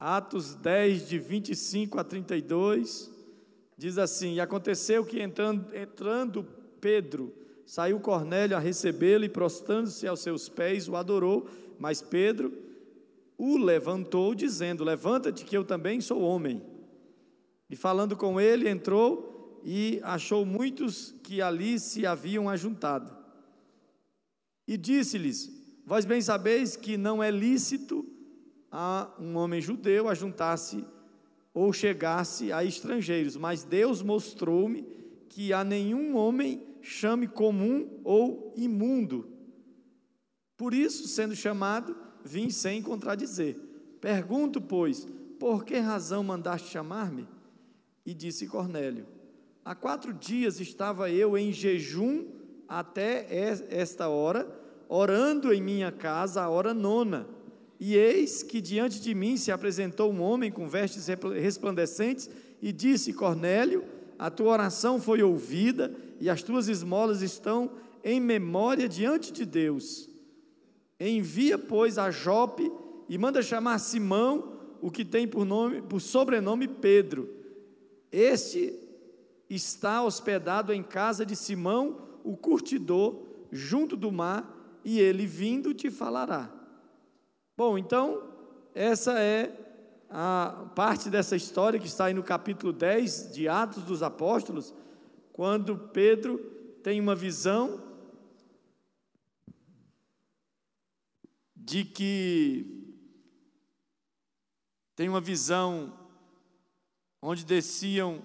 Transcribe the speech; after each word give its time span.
Atos 0.00 0.54
10, 0.54 1.08
de 1.08 1.18
25 1.18 1.98
a 1.98 2.04
32, 2.04 3.10
diz 3.76 3.98
assim: 3.98 4.34
E 4.34 4.40
aconteceu 4.40 5.04
que 5.04 5.20
entrando, 5.20 5.74
entrando 5.74 6.46
Pedro, 6.80 7.34
saiu 7.66 7.98
Cornélio 7.98 8.56
a 8.56 8.60
recebê-lo 8.60 9.24
e, 9.24 9.28
prostrando-se 9.28 10.06
aos 10.06 10.20
seus 10.20 10.48
pés, 10.48 10.88
o 10.88 10.94
adorou. 10.94 11.48
Mas 11.80 12.00
Pedro 12.00 12.52
o 13.36 13.56
levantou, 13.56 14.36
dizendo: 14.36 14.84
Levanta-te, 14.84 15.44
que 15.44 15.56
eu 15.56 15.64
também 15.64 16.00
sou 16.00 16.20
homem. 16.20 16.62
E 17.68 17.74
falando 17.74 18.16
com 18.16 18.40
ele, 18.40 18.68
entrou 18.68 19.60
e 19.64 19.98
achou 20.04 20.46
muitos 20.46 21.12
que 21.24 21.42
ali 21.42 21.78
se 21.80 22.06
haviam 22.06 22.48
ajuntado. 22.48 23.12
E 24.64 24.76
disse-lhes: 24.76 25.50
Vós 25.84 26.04
bem 26.04 26.22
sabeis 26.22 26.76
que 26.76 26.96
não 26.96 27.20
é 27.20 27.32
lícito 27.32 28.06
a 28.70 29.10
um 29.18 29.36
homem 29.36 29.60
judeu 29.60 30.08
a 30.08 30.14
juntar-se 30.14 30.84
ou 31.54 31.72
chegar-se 31.72 32.52
a 32.52 32.64
estrangeiros, 32.64 33.36
mas 33.36 33.64
Deus 33.64 34.02
mostrou-me 34.02 34.86
que 35.28 35.52
a 35.52 35.64
nenhum 35.64 36.16
homem 36.16 36.62
chame 36.80 37.26
comum 37.26 38.00
ou 38.04 38.52
imundo. 38.56 39.28
Por 40.56 40.74
isso, 40.74 41.06
sendo 41.08 41.34
chamado, 41.34 41.96
vim 42.24 42.50
sem 42.50 42.82
contradizer. 42.82 43.56
Pergunto, 44.00 44.60
pois, 44.60 45.06
por 45.38 45.64
que 45.64 45.78
razão 45.78 46.22
mandaste 46.22 46.68
chamar-me? 46.68 47.28
E 48.04 48.14
disse 48.14 48.46
Cornélio: 48.46 49.06
Há 49.64 49.74
quatro 49.74 50.12
dias 50.12 50.60
estava 50.60 51.10
eu 51.10 51.36
em 51.36 51.52
jejum 51.52 52.26
até 52.68 53.26
esta 53.70 54.08
hora, 54.08 54.48
orando 54.88 55.52
em 55.52 55.62
minha 55.62 55.92
casa 55.92 56.42
a 56.42 56.48
hora 56.48 56.74
nona. 56.74 57.37
E 57.80 57.94
eis 57.94 58.42
que 58.42 58.60
diante 58.60 59.00
de 59.00 59.14
mim 59.14 59.36
se 59.36 59.52
apresentou 59.52 60.12
um 60.12 60.20
homem 60.20 60.50
com 60.50 60.68
vestes 60.68 61.06
resplandecentes 61.40 62.28
e 62.60 62.72
disse: 62.72 63.12
Cornélio, 63.12 63.84
a 64.18 64.30
tua 64.30 64.52
oração 64.52 65.00
foi 65.00 65.22
ouvida 65.22 65.94
e 66.20 66.28
as 66.28 66.42
tuas 66.42 66.68
esmolas 66.68 67.22
estão 67.22 67.70
em 68.02 68.20
memória 68.20 68.88
diante 68.88 69.32
de 69.32 69.44
Deus. 69.44 70.08
Envia, 70.98 71.56
pois, 71.56 71.98
a 71.98 72.10
Jope 72.10 72.70
e 73.08 73.16
manda 73.16 73.40
chamar 73.42 73.78
Simão, 73.78 74.58
o 74.80 74.90
que 74.90 75.04
tem 75.04 75.26
por 75.26 75.44
nome, 75.44 75.80
por 75.82 76.00
sobrenome 76.00 76.66
Pedro. 76.66 77.28
Este 78.10 78.74
está 79.48 80.02
hospedado 80.02 80.72
em 80.72 80.82
casa 80.82 81.24
de 81.24 81.36
Simão, 81.36 81.96
o 82.24 82.36
curtidor, 82.36 83.22
junto 83.52 83.96
do 83.96 84.10
mar, 84.10 84.80
e 84.84 84.98
ele 84.98 85.26
vindo 85.26 85.72
te 85.72 85.90
falará. 85.90 86.57
Bom, 87.58 87.76
então, 87.76 88.22
essa 88.72 89.18
é 89.18 89.52
a 90.08 90.70
parte 90.76 91.10
dessa 91.10 91.34
história 91.34 91.80
que 91.80 91.88
está 91.88 92.04
aí 92.04 92.14
no 92.14 92.22
capítulo 92.22 92.72
10 92.72 93.32
de 93.32 93.48
Atos 93.48 93.82
dos 93.82 94.00
Apóstolos, 94.00 94.72
quando 95.32 95.76
Pedro 95.88 96.38
tem 96.84 97.00
uma 97.00 97.16
visão 97.16 97.82
de 101.56 101.84
que 101.84 102.94
tem 104.94 105.08
uma 105.08 105.20
visão 105.20 105.92
onde 107.20 107.44
desciam 107.44 108.22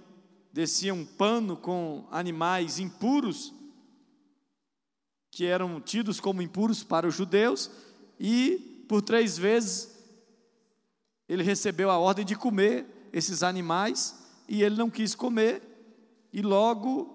descia 0.52 0.94
um 0.94 1.04
pano 1.04 1.58
com 1.58 2.08
animais 2.12 2.78
impuros 2.78 3.52
que 5.32 5.44
eram 5.44 5.82
tidos 5.82 6.20
como 6.20 6.40
impuros 6.40 6.84
para 6.84 7.08
os 7.08 7.16
judeus 7.16 7.72
e 8.20 8.70
por 8.88 9.02
três 9.02 9.38
vezes 9.38 9.94
ele 11.28 11.44
recebeu 11.44 11.90
a 11.90 11.98
ordem 11.98 12.26
de 12.26 12.36
comer 12.36 13.10
esses 13.12 13.44
animais 13.44 14.16
e 14.48 14.62
ele 14.62 14.76
não 14.76 14.90
quis 14.90 15.16
comer. 15.16 15.62
E 16.32 16.42
logo, 16.42 17.10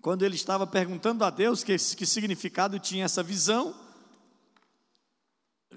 quando 0.00 0.24
ele 0.24 0.34
estava 0.34 0.66
perguntando 0.66 1.24
a 1.24 1.30
Deus 1.30 1.64
que, 1.64 1.76
que 1.76 2.06
significado 2.06 2.78
tinha 2.78 3.04
essa 3.04 3.22
visão, 3.22 3.74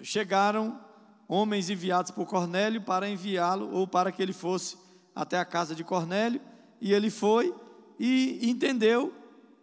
chegaram 0.02 0.80
homens 1.28 1.70
enviados 1.70 2.12
por 2.12 2.26
Cornélio 2.26 2.82
para 2.82 3.10
enviá-lo 3.10 3.72
ou 3.72 3.88
para 3.88 4.12
que 4.12 4.22
ele 4.22 4.34
fosse 4.34 4.78
até 5.16 5.40
a 5.40 5.46
casa 5.46 5.74
de 5.74 5.84
Cornélio. 5.84 6.42
E 6.82 6.94
ele 6.94 7.10
foi 7.10 7.54
e 7.98 8.50
entendeu 8.50 9.14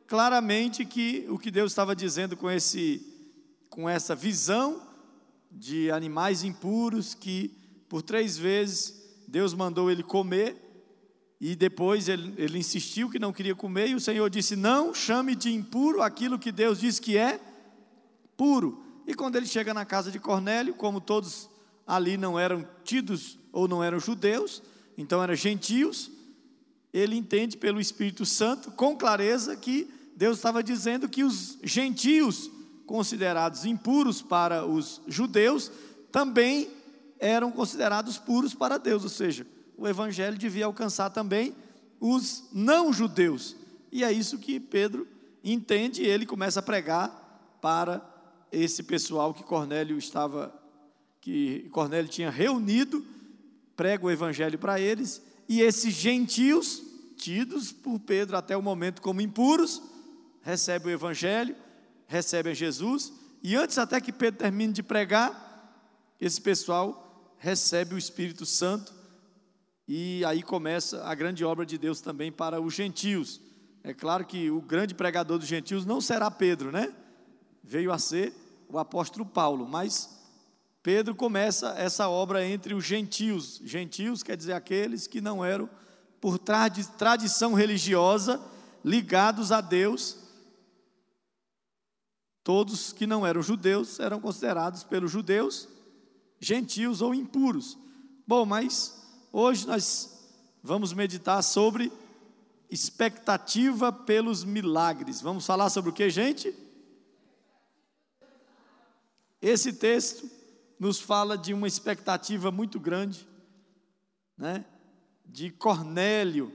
claramente 0.07 0.85
que 0.85 1.27
o 1.29 1.39
que 1.39 1.51
Deus 1.51 1.73
estava 1.73 1.95
dizendo 1.95 2.37
com 2.37 2.51
esse 2.51 3.12
com 3.73 3.89
essa 3.89 4.15
visão 4.15 4.83
de 5.51 5.91
animais 5.91 6.45
impuros 6.45 7.15
que 7.15 7.57
por 7.89 8.03
três 8.03 8.37
vezes 8.37 9.03
Deus 9.27 9.55
mandou 9.55 9.91
ele 9.91 10.03
comer 10.03 10.59
e 11.41 11.57
depois 11.57 12.07
ele, 12.07 12.35
ele 12.37 12.59
insistiu 12.59 13.09
que 13.09 13.19
não 13.19 13.33
queria 13.33 13.55
comer 13.55 13.89
e 13.89 13.95
o 13.95 14.01
Senhor 14.01 14.29
disse: 14.29 14.57
Não 14.57 14.93
chame 14.93 15.35
de 15.35 15.51
impuro 15.51 16.03
aquilo 16.03 16.39
que 16.39 16.53
Deus 16.53 16.79
diz 16.79 16.99
que 16.99 17.17
é 17.17 17.41
puro. 18.37 18.85
E 19.07 19.15
quando 19.15 19.37
ele 19.37 19.47
chega 19.47 19.73
na 19.73 19.87
casa 19.87 20.11
de 20.11 20.19
Cornélio, 20.19 20.75
como 20.75 21.01
todos 21.01 21.49
ali 21.87 22.19
não 22.19 22.39
eram 22.39 22.69
tidos 22.85 23.39
ou 23.51 23.67
não 23.67 23.83
eram 23.83 23.99
judeus, 23.99 24.63
então 24.99 25.23
eram 25.23 25.35
gentios, 25.35 26.11
ele 26.93 27.17
entende 27.17 27.57
pelo 27.57 27.81
Espírito 27.81 28.27
Santo 28.27 28.71
com 28.73 28.95
clareza 28.95 29.57
que 29.57 29.91
Deus 30.15 30.37
estava 30.37 30.63
dizendo 30.63 31.09
que 31.09 31.25
os 31.25 31.59
gentios 31.65 32.51
considerados 32.93 33.65
impuros 33.65 34.21
para 34.21 34.67
os 34.67 35.01
judeus, 35.09 35.73
também 36.13 36.69
eram 37.19 37.51
considerados 37.51 38.19
puros 38.19 38.53
para 38.53 38.77
Deus, 38.77 39.03
ou 39.03 39.09
seja, 39.09 39.47
o 39.79 39.89
evangelho 39.89 40.37
devia 40.37 40.67
alcançar 40.67 41.09
também 41.09 41.55
os 41.99 42.45
não 42.53 42.93
judeus. 42.93 43.57
E 43.91 44.05
é 44.05 44.13
isso 44.13 44.37
que 44.37 44.61
Pedro 44.61 45.09
entende, 45.43 46.03
e 46.03 46.07
ele 46.07 46.27
começa 46.27 46.61
a 46.61 46.63
pregar 46.63 47.57
para 47.63 48.07
esse 48.53 48.83
pessoal 48.83 49.33
que 49.33 49.43
Cornélio 49.43 49.97
estava 49.97 50.55
que 51.19 51.71
Cornélio 51.71 52.11
tinha 52.11 52.29
reunido, 52.29 53.03
prega 53.75 54.05
o 54.05 54.11
evangelho 54.11 54.59
para 54.59 54.79
eles, 54.79 55.23
e 55.49 55.63
esses 55.63 55.95
gentios, 55.95 56.83
tidos 57.17 57.73
por 57.73 57.99
Pedro 58.01 58.37
até 58.37 58.55
o 58.55 58.61
momento 58.61 59.01
como 59.01 59.23
impuros, 59.23 59.81
recebem 60.43 60.93
o 60.93 60.95
evangelho 60.95 61.57
recebem 62.13 62.55
Jesus, 62.55 63.11
e 63.43 63.57
antes 63.57 63.79
até 63.79 63.99
que 63.99 64.13
Pedro 64.13 64.41
termine 64.41 64.73
de 64.73 64.83
pregar, 64.83 65.33
esse 66.21 66.39
pessoal 66.39 67.35
recebe 67.39 67.95
o 67.95 67.99
Espírito 67.99 68.45
Santo, 68.45 68.93
e 69.89 70.23
aí 70.27 70.43
começa 70.43 71.03
a 71.05 71.15
grande 71.15 71.43
obra 71.43 71.65
de 71.65 71.79
Deus 71.79 72.03
também 72.03 72.31
para 72.31 72.61
os 72.61 72.75
gentios. 72.75 73.41
É 73.83 73.95
claro 73.95 74.27
que 74.27 74.51
o 74.51 74.61
grande 74.61 74.95
pregador 74.95 75.39
dos 75.39 75.49
gentios 75.49 75.87
não 75.87 76.03
será 76.03 76.31
Pedro, 76.31 76.71
né? 76.71 76.95
Veio 77.65 77.91
a 77.91 77.99
ser 77.99 78.33
o 78.69 78.79
apóstolo 78.79 79.25
Paulo, 79.25 79.67
mas 79.67 80.21
Pedro 80.83 81.15
começa 81.15 81.71
essa 81.79 82.09
obra 82.11 82.45
entre 82.47 82.75
os 82.75 82.85
gentios. 82.85 83.59
Gentios 83.65 84.23
quer 84.23 84.37
dizer 84.37 84.53
aqueles 84.53 85.07
que 85.07 85.21
não 85.23 85.43
eram, 85.43 85.69
por 86.21 86.39
tradição 86.39 87.55
religiosa, 87.55 88.39
ligados 88.85 89.51
a 89.51 89.63
Deus 89.63 90.22
Todos 92.45 92.93
que 92.93 93.07
não 93.07 93.27
eram 93.27 93.43
judeus 93.43 94.01
eram 94.01 94.21
considerados 94.21 94.83
pelos 94.83 95.11
judeus 95.11 95.69
gentios 96.41 97.01
ou 97.01 97.15
impuros. 97.15 97.79
Bom, 98.27 98.45
mas 98.45 99.01
hoje 99.33 99.67
nós 99.67 100.27
vamos 100.63 100.93
meditar 100.93 101.41
sobre 101.43 101.93
expectativa 102.69 103.93
pelos 103.93 104.43
milagres. 104.43 105.21
Vamos 105.21 105.47
falar 105.47 105.71
sobre 105.71 105.91
o 105.91 105.93
que, 105.93 106.11
gente? 106.11 106.53
Esse 109.41 109.73
texto 109.73 110.29
nos 110.79 110.99
fala 110.99 111.39
de 111.39 111.55
uma 111.55 111.69
expectativa 111.69 112.51
muito 112.51 112.81
grande, 112.81 113.29
né? 114.37 114.65
De 115.25 115.51
Cornélio, 115.51 116.53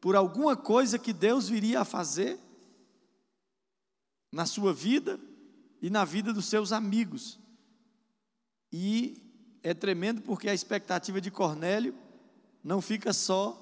por 0.00 0.14
alguma 0.14 0.56
coisa 0.56 0.98
que 0.98 1.12
Deus 1.12 1.48
viria 1.48 1.80
a 1.80 1.84
fazer 1.84 2.38
na 4.34 4.46
sua 4.46 4.74
vida 4.74 5.18
e 5.80 5.88
na 5.88 6.04
vida 6.04 6.32
dos 6.32 6.46
seus 6.46 6.72
amigos. 6.72 7.38
E 8.72 9.22
é 9.62 9.72
tremendo 9.72 10.20
porque 10.22 10.48
a 10.48 10.54
expectativa 10.54 11.20
de 11.20 11.30
Cornélio 11.30 11.94
não 12.62 12.80
fica 12.80 13.12
só 13.12 13.60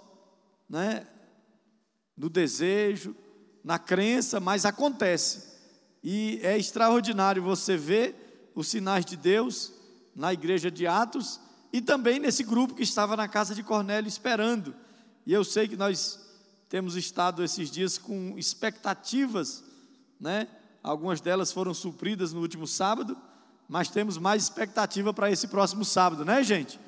né, 0.67 1.07
no 2.17 2.31
desejo, 2.31 3.15
na 3.63 3.79
crença, 3.79 4.41
mas 4.41 4.65
acontece. 4.65 5.53
E 6.03 6.41
é 6.43 6.57
extraordinário 6.57 7.43
você 7.43 7.77
ver 7.77 8.51
os 8.55 8.67
sinais 8.69 9.05
de 9.05 9.17
Deus 9.17 9.75
na 10.17 10.33
igreja 10.33 10.71
de 10.71 10.87
Atos 10.87 11.39
e 11.71 11.83
também 11.83 12.19
nesse 12.19 12.43
grupo 12.43 12.75
que 12.75 12.83
estava 12.83 13.15
na 13.15 13.29
casa 13.29 13.55
de 13.55 13.63
Cornélio 13.63 14.09
esperando. 14.09 14.75
E 15.27 15.35
eu 15.35 15.45
sei 15.45 15.69
que 15.69 15.77
nós 15.77 16.19
temos 16.71 16.97
estado 16.97 17.45
esses 17.45 17.71
dias 17.71 17.99
com 17.99 18.39
expectativas, 18.39 19.63
né, 20.19 20.49
Algumas 20.83 21.21
delas 21.21 21.53
foram 21.53 21.73
supridas 21.73 22.33
no 22.33 22.41
último 22.41 22.67
sábado, 22.67 23.17
mas 23.69 23.89
temos 23.89 24.19
mais 24.19 24.43
expectativa 24.43 25.15
para 25.15 25.31
esse 25.31 25.47
próximo 25.47 25.85
sábado, 25.85 26.25
né, 26.25 26.43
gente? 26.43 26.81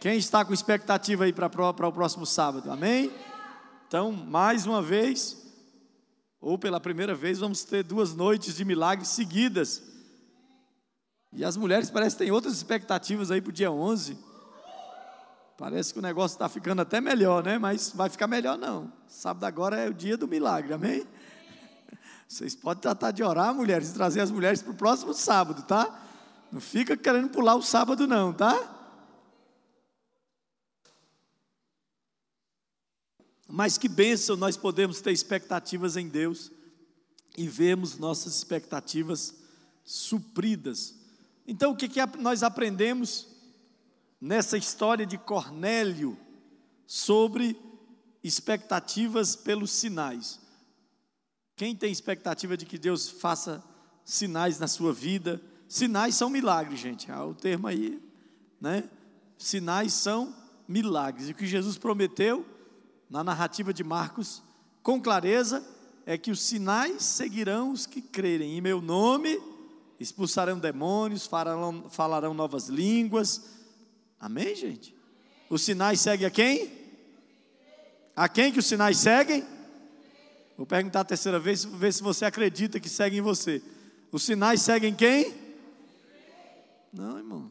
Quem 0.00 0.18
está 0.18 0.44
com 0.44 0.52
expectativa 0.52 1.24
aí 1.24 1.32
para 1.32 1.46
o 1.46 1.92
próximo 1.92 2.26
sábado? 2.26 2.70
Amém? 2.70 3.12
Então, 3.86 4.10
mais 4.12 4.66
uma 4.66 4.82
vez, 4.82 5.36
ou 6.40 6.58
pela 6.58 6.80
primeira 6.80 7.14
vez, 7.14 7.38
vamos 7.38 7.64
ter 7.64 7.82
duas 7.84 8.14
noites 8.14 8.56
de 8.56 8.64
milagres 8.64 9.08
seguidas. 9.08 9.82
E 11.32 11.44
as 11.44 11.56
mulheres 11.56 11.90
parecem 11.90 12.18
que 12.18 12.24
têm 12.24 12.32
outras 12.32 12.54
expectativas 12.54 13.30
aí 13.30 13.40
para 13.40 13.50
o 13.50 13.52
dia 13.52 13.70
11. 13.70 14.18
Parece 15.56 15.92
que 15.92 16.00
o 16.00 16.02
negócio 16.02 16.34
está 16.34 16.48
ficando 16.48 16.82
até 16.82 17.00
melhor, 17.00 17.44
né? 17.44 17.58
Mas 17.58 17.92
vai 17.94 18.10
ficar 18.10 18.26
melhor 18.26 18.58
não. 18.58 18.92
Sábado 19.06 19.44
agora 19.44 19.76
é 19.76 19.88
o 19.88 19.94
dia 19.94 20.16
do 20.16 20.26
milagre, 20.26 20.74
amém? 20.74 21.06
Vocês 22.34 22.56
podem 22.56 22.82
tratar 22.82 23.12
de 23.12 23.22
orar, 23.22 23.54
mulheres, 23.54 23.90
e 23.90 23.94
trazer 23.94 24.20
as 24.20 24.28
mulheres 24.28 24.60
para 24.60 24.72
o 24.72 24.74
próximo 24.74 25.14
sábado, 25.14 25.62
tá? 25.62 26.04
Não 26.50 26.60
fica 26.60 26.96
querendo 26.96 27.28
pular 27.28 27.54
o 27.54 27.62
sábado, 27.62 28.08
não, 28.08 28.32
tá? 28.32 28.58
Mas 33.46 33.78
que 33.78 33.86
bênção 33.86 34.36
nós 34.36 34.56
podemos 34.56 35.00
ter 35.00 35.12
expectativas 35.12 35.96
em 35.96 36.08
Deus 36.08 36.50
e 37.36 37.46
vemos 37.46 37.98
nossas 37.98 38.34
expectativas 38.34 39.36
supridas. 39.84 40.92
Então, 41.46 41.70
o 41.70 41.76
que, 41.76 41.88
que 41.88 42.00
nós 42.18 42.42
aprendemos 42.42 43.28
nessa 44.20 44.58
história 44.58 45.06
de 45.06 45.18
Cornélio 45.18 46.18
sobre 46.84 47.56
expectativas 48.24 49.36
pelos 49.36 49.70
sinais? 49.70 50.42
Quem 51.56 51.74
tem 51.74 51.92
expectativa 51.92 52.56
de 52.56 52.66
que 52.66 52.76
Deus 52.76 53.08
faça 53.08 53.62
sinais 54.04 54.58
na 54.58 54.66
sua 54.66 54.92
vida? 54.92 55.40
Sinais 55.68 56.16
são 56.16 56.28
milagres, 56.28 56.80
gente. 56.80 57.10
Ah, 57.10 57.24
o 57.24 57.34
termo 57.34 57.66
aí, 57.68 58.02
né? 58.60 58.84
Sinais 59.38 59.92
são 59.92 60.34
milagres. 60.66 61.28
E 61.28 61.32
o 61.32 61.34
que 61.34 61.46
Jesus 61.46 61.78
prometeu 61.78 62.44
na 63.08 63.22
narrativa 63.22 63.72
de 63.72 63.84
Marcos, 63.84 64.42
com 64.82 65.00
clareza, 65.00 65.64
é 66.04 66.18
que 66.18 66.30
os 66.30 66.42
sinais 66.42 67.02
seguirão 67.04 67.70
os 67.70 67.86
que 67.86 68.02
crerem. 68.02 68.58
Em 68.58 68.60
meu 68.60 68.80
nome 68.80 69.40
expulsarão 69.98 70.58
demônios, 70.58 71.26
falarão, 71.26 71.88
falarão 71.88 72.34
novas 72.34 72.68
línguas. 72.68 73.44
Amém, 74.18 74.54
gente? 74.56 74.94
Os 75.48 75.62
sinais 75.62 76.00
seguem 76.00 76.26
a 76.26 76.30
quem? 76.30 76.72
A 78.16 78.28
quem 78.28 78.52
que 78.52 78.58
os 78.58 78.66
sinais 78.66 78.98
seguem? 78.98 79.53
Vou 80.56 80.66
perguntar 80.66 81.00
a 81.00 81.04
terceira 81.04 81.38
vez, 81.38 81.64
ver 81.64 81.92
se 81.92 82.02
você 82.02 82.24
acredita 82.24 82.78
que 82.78 82.88
seguem 82.88 83.20
você. 83.20 83.60
Os 84.12 84.22
sinais 84.22 84.62
seguem 84.62 84.94
quem? 84.94 85.34
Não, 86.92 87.18
irmão. 87.18 87.50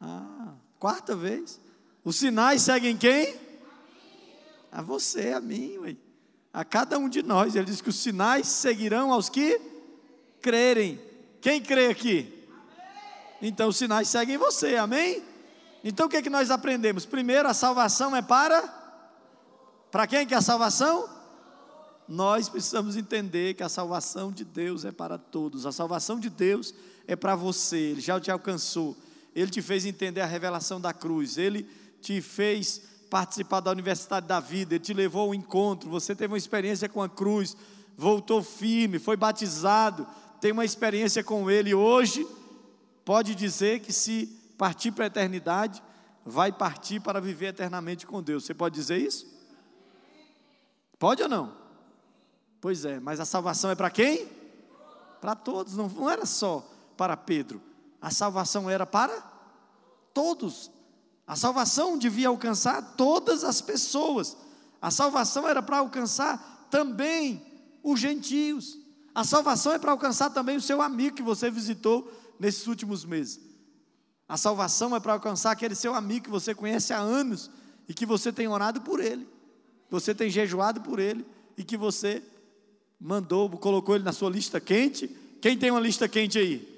Ah, 0.00 0.54
quarta 0.80 1.14
vez. 1.14 1.60
Os 2.04 2.16
sinais 2.16 2.62
seguem 2.62 2.96
quem? 2.96 3.36
A 4.72 4.82
você, 4.82 5.32
a 5.32 5.40
mim, 5.40 5.78
ué. 5.78 5.96
a 6.52 6.64
cada 6.64 6.98
um 6.98 7.08
de 7.08 7.22
nós. 7.22 7.54
Ele 7.54 7.66
diz 7.66 7.80
que 7.80 7.88
os 7.88 7.96
sinais 7.96 8.48
seguirão 8.48 9.12
aos 9.12 9.28
que 9.28 9.60
crerem. 10.42 11.00
Quem 11.40 11.62
crê 11.62 11.86
aqui? 11.86 12.32
Então 13.40 13.68
os 13.68 13.76
sinais 13.76 14.08
seguem 14.08 14.36
você, 14.36 14.74
amém? 14.74 15.22
Então 15.84 16.06
o 16.06 16.08
que 16.08 16.16
é 16.16 16.22
que 16.22 16.30
nós 16.30 16.50
aprendemos? 16.50 17.06
Primeiro, 17.06 17.48
a 17.48 17.54
salvação 17.54 18.16
é 18.16 18.22
para. 18.22 18.60
Para 19.92 20.08
quem 20.08 20.26
que 20.26 20.34
é 20.34 20.36
a 20.36 20.42
salvação? 20.42 21.15
Nós 22.08 22.48
precisamos 22.48 22.96
entender 22.96 23.54
que 23.54 23.62
a 23.62 23.68
salvação 23.68 24.30
de 24.30 24.44
Deus 24.44 24.84
é 24.84 24.92
para 24.92 25.18
todos. 25.18 25.66
A 25.66 25.72
salvação 25.72 26.20
de 26.20 26.30
Deus 26.30 26.74
é 27.06 27.16
para 27.16 27.34
você. 27.34 27.76
Ele 27.76 28.00
já 28.00 28.20
te 28.20 28.30
alcançou. 28.30 28.96
Ele 29.34 29.50
te 29.50 29.60
fez 29.60 29.84
entender 29.84 30.20
a 30.20 30.26
revelação 30.26 30.80
da 30.80 30.92
cruz. 30.92 31.36
Ele 31.36 31.68
te 32.00 32.20
fez 32.20 32.80
participar 33.10 33.60
da 33.60 33.70
universidade 33.70 34.26
da 34.26 34.40
vida. 34.40 34.74
Ele 34.74 34.84
te 34.84 34.94
levou 34.94 35.22
ao 35.22 35.34
encontro. 35.34 35.90
Você 35.90 36.14
teve 36.14 36.32
uma 36.32 36.38
experiência 36.38 36.88
com 36.88 37.02
a 37.02 37.08
cruz. 37.08 37.56
Voltou 37.96 38.42
firme, 38.42 38.98
foi 38.98 39.16
batizado, 39.16 40.06
tem 40.40 40.52
uma 40.52 40.66
experiência 40.66 41.24
com 41.24 41.50
Ele. 41.50 41.74
Hoje, 41.74 42.26
pode 43.04 43.34
dizer 43.34 43.80
que 43.80 43.90
se 43.90 44.26
partir 44.58 44.92
para 44.92 45.04
a 45.04 45.06
eternidade, 45.06 45.82
vai 46.24 46.52
partir 46.52 47.00
para 47.00 47.20
viver 47.20 47.46
eternamente 47.46 48.06
com 48.06 48.22
Deus. 48.22 48.44
Você 48.44 48.52
pode 48.52 48.74
dizer 48.74 48.98
isso? 49.00 49.26
Pode 50.98 51.22
ou 51.22 51.28
não? 51.28 51.65
Pois 52.66 52.84
é, 52.84 52.98
mas 52.98 53.20
a 53.20 53.24
salvação 53.24 53.70
é 53.70 53.76
para 53.76 53.88
quem? 53.88 54.26
Para 55.20 55.36
todos, 55.36 55.76
não, 55.76 55.88
não 55.88 56.10
era 56.10 56.26
só 56.26 56.68
para 56.96 57.16
Pedro. 57.16 57.62
A 58.02 58.10
salvação 58.10 58.68
era 58.68 58.84
para 58.84 59.16
todos. 60.12 60.68
A 61.24 61.36
salvação 61.36 61.96
devia 61.96 62.26
alcançar 62.26 62.96
todas 62.96 63.44
as 63.44 63.60
pessoas. 63.60 64.36
A 64.82 64.90
salvação 64.90 65.46
era 65.46 65.62
para 65.62 65.78
alcançar 65.78 66.66
também 66.68 67.40
os 67.84 68.00
gentios. 68.00 68.76
A 69.14 69.22
salvação 69.22 69.72
é 69.72 69.78
para 69.78 69.92
alcançar 69.92 70.30
também 70.30 70.56
o 70.56 70.60
seu 70.60 70.82
amigo 70.82 71.14
que 71.14 71.22
você 71.22 71.48
visitou 71.48 72.10
nesses 72.36 72.66
últimos 72.66 73.04
meses. 73.04 73.38
A 74.28 74.36
salvação 74.36 74.96
é 74.96 74.98
para 74.98 75.12
alcançar 75.12 75.52
aquele 75.52 75.76
seu 75.76 75.94
amigo 75.94 76.24
que 76.24 76.30
você 76.32 76.52
conhece 76.52 76.92
há 76.92 76.98
anos 76.98 77.48
e 77.88 77.94
que 77.94 78.04
você 78.04 78.32
tem 78.32 78.48
orado 78.48 78.80
por 78.80 78.98
ele, 78.98 79.24
você 79.88 80.12
tem 80.12 80.28
jejuado 80.28 80.80
por 80.80 80.98
ele 80.98 81.24
e 81.56 81.62
que 81.62 81.76
você 81.76 82.24
mandou, 83.00 83.48
colocou 83.50 83.94
ele 83.94 84.04
na 84.04 84.12
sua 84.12 84.30
lista 84.30 84.60
quente. 84.60 85.08
Quem 85.40 85.56
tem 85.56 85.70
uma 85.70 85.80
lista 85.80 86.08
quente 86.08 86.38
aí? 86.38 86.76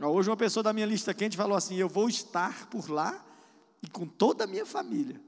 Hoje 0.00 0.30
uma 0.30 0.36
pessoa 0.36 0.62
da 0.62 0.72
minha 0.72 0.86
lista 0.86 1.14
quente 1.14 1.36
falou 1.36 1.56
assim: 1.56 1.76
Eu 1.76 1.88
vou 1.88 2.08
estar 2.08 2.66
por 2.66 2.90
lá 2.90 3.24
e 3.82 3.88
com 3.88 4.06
toda 4.06 4.44
a 4.44 4.46
minha 4.46 4.64
família. 4.64 5.20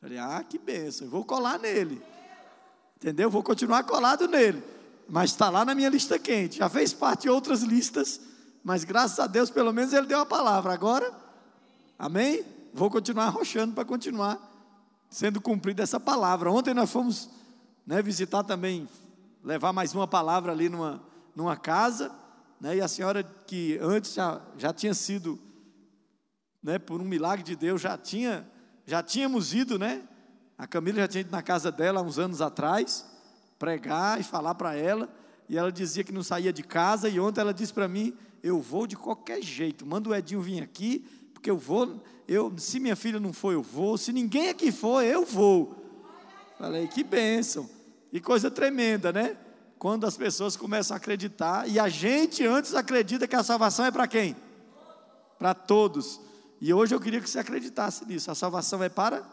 Falei, 0.00 0.18
ah, 0.18 0.44
que 0.48 0.58
benção, 0.58 1.06
eu 1.06 1.10
vou 1.10 1.24
colar 1.24 1.58
nele. 1.58 2.00
Entendeu? 2.96 3.30
Vou 3.30 3.42
continuar 3.42 3.84
colado 3.84 4.28
nele. 4.28 4.62
Mas 5.08 5.30
está 5.30 5.48
lá 5.50 5.64
na 5.64 5.74
minha 5.74 5.88
lista 5.88 6.18
quente. 6.18 6.58
Já 6.58 6.68
fez 6.68 6.92
parte 6.92 7.22
de 7.22 7.30
outras 7.30 7.62
listas, 7.62 8.20
mas 8.62 8.84
graças 8.84 9.18
a 9.18 9.26
Deus, 9.26 9.50
pelo 9.50 9.72
menos 9.72 9.92
ele 9.92 10.06
deu 10.06 10.20
a 10.20 10.26
palavra. 10.26 10.72
Agora, 10.72 11.12
amém? 11.98 12.44
Vou 12.74 12.90
continuar 12.90 13.26
arrochando 13.26 13.74
para 13.74 13.84
continuar 13.84 14.38
sendo 15.08 15.40
cumprida 15.40 15.82
essa 15.82 16.00
palavra. 16.00 16.50
Ontem 16.50 16.74
nós 16.74 16.90
fomos 16.90 17.30
né, 17.86 18.02
visitar 18.02 18.42
também 18.42 18.88
levar 19.46 19.72
mais 19.72 19.94
uma 19.94 20.08
palavra 20.08 20.50
ali 20.50 20.68
numa, 20.68 21.00
numa 21.34 21.56
casa, 21.56 22.12
né? 22.60 22.76
E 22.76 22.80
a 22.80 22.88
senhora 22.88 23.22
que 23.22 23.78
antes 23.80 24.12
já, 24.12 24.42
já 24.58 24.72
tinha 24.72 24.92
sido, 24.92 25.38
né, 26.60 26.80
por 26.80 27.00
um 27.00 27.04
milagre 27.04 27.44
de 27.44 27.54
Deus, 27.54 27.80
já 27.80 27.96
tinha, 27.96 28.44
já 28.84 29.04
tínhamos 29.04 29.54
ido, 29.54 29.78
né? 29.78 30.02
A 30.58 30.66
Camila 30.66 30.98
já 30.98 31.08
tinha 31.08 31.20
ido 31.20 31.30
na 31.30 31.42
casa 31.42 31.70
dela 31.70 32.00
há 32.00 32.02
uns 32.02 32.18
anos 32.18 32.42
atrás, 32.42 33.06
pregar 33.56 34.18
e 34.20 34.24
falar 34.24 34.56
para 34.56 34.74
ela, 34.74 35.08
e 35.48 35.56
ela 35.56 35.70
dizia 35.70 36.02
que 36.02 36.12
não 36.12 36.24
saía 36.24 36.52
de 36.52 36.64
casa, 36.64 37.08
e 37.08 37.20
ontem 37.20 37.40
ela 37.40 37.54
disse 37.54 37.72
para 37.72 37.86
mim, 37.86 38.16
eu 38.42 38.60
vou 38.60 38.84
de 38.84 38.96
qualquer 38.96 39.40
jeito, 39.42 39.86
manda 39.86 40.08
o 40.08 40.14
Edinho 40.14 40.40
vir 40.40 40.60
aqui, 40.60 41.06
porque 41.32 41.48
eu 41.48 41.56
vou, 41.56 42.02
eu, 42.26 42.52
se 42.58 42.80
minha 42.80 42.96
filha 42.96 43.20
não 43.20 43.32
for, 43.32 43.52
eu 43.52 43.62
vou, 43.62 43.96
se 43.96 44.12
ninguém 44.12 44.48
aqui 44.48 44.72
for, 44.72 45.04
eu 45.04 45.24
vou. 45.24 45.72
Falei, 46.58 46.88
que 46.88 47.04
bênção. 47.04 47.75
E 48.12 48.20
coisa 48.20 48.50
tremenda, 48.50 49.12
né? 49.12 49.36
Quando 49.78 50.06
as 50.06 50.16
pessoas 50.16 50.56
começam 50.56 50.94
a 50.94 50.98
acreditar, 50.98 51.68
e 51.68 51.78
a 51.78 51.88
gente 51.88 52.44
antes 52.46 52.74
acredita 52.74 53.28
que 53.28 53.36
a 53.36 53.42
salvação 53.42 53.84
é 53.84 53.90
para 53.90 54.06
quem? 54.06 54.34
Para 55.38 55.52
todos. 55.52 56.20
E 56.60 56.72
hoje 56.72 56.94
eu 56.94 57.00
queria 57.00 57.20
que 57.20 57.28
você 57.28 57.38
acreditasse 57.38 58.04
nisso. 58.06 58.30
A 58.30 58.34
salvação 58.34 58.82
é 58.82 58.88
para? 58.88 59.24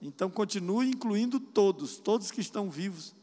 Então 0.00 0.30
continue 0.30 0.88
incluindo 0.88 1.38
todos, 1.38 1.98
todos 1.98 2.30
que 2.30 2.40
estão 2.40 2.70
vivos. 2.70 3.14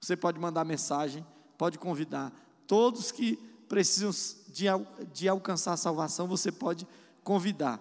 Você 0.00 0.16
pode 0.16 0.38
mandar 0.38 0.64
mensagem, 0.64 1.24
pode 1.58 1.78
convidar. 1.78 2.32
Todos 2.66 3.12
que 3.12 3.36
precisam 3.68 4.10
de, 4.48 4.66
de 5.12 5.28
alcançar 5.28 5.74
a 5.74 5.76
salvação, 5.76 6.26
você 6.26 6.50
pode 6.50 6.86
convidar. 7.22 7.80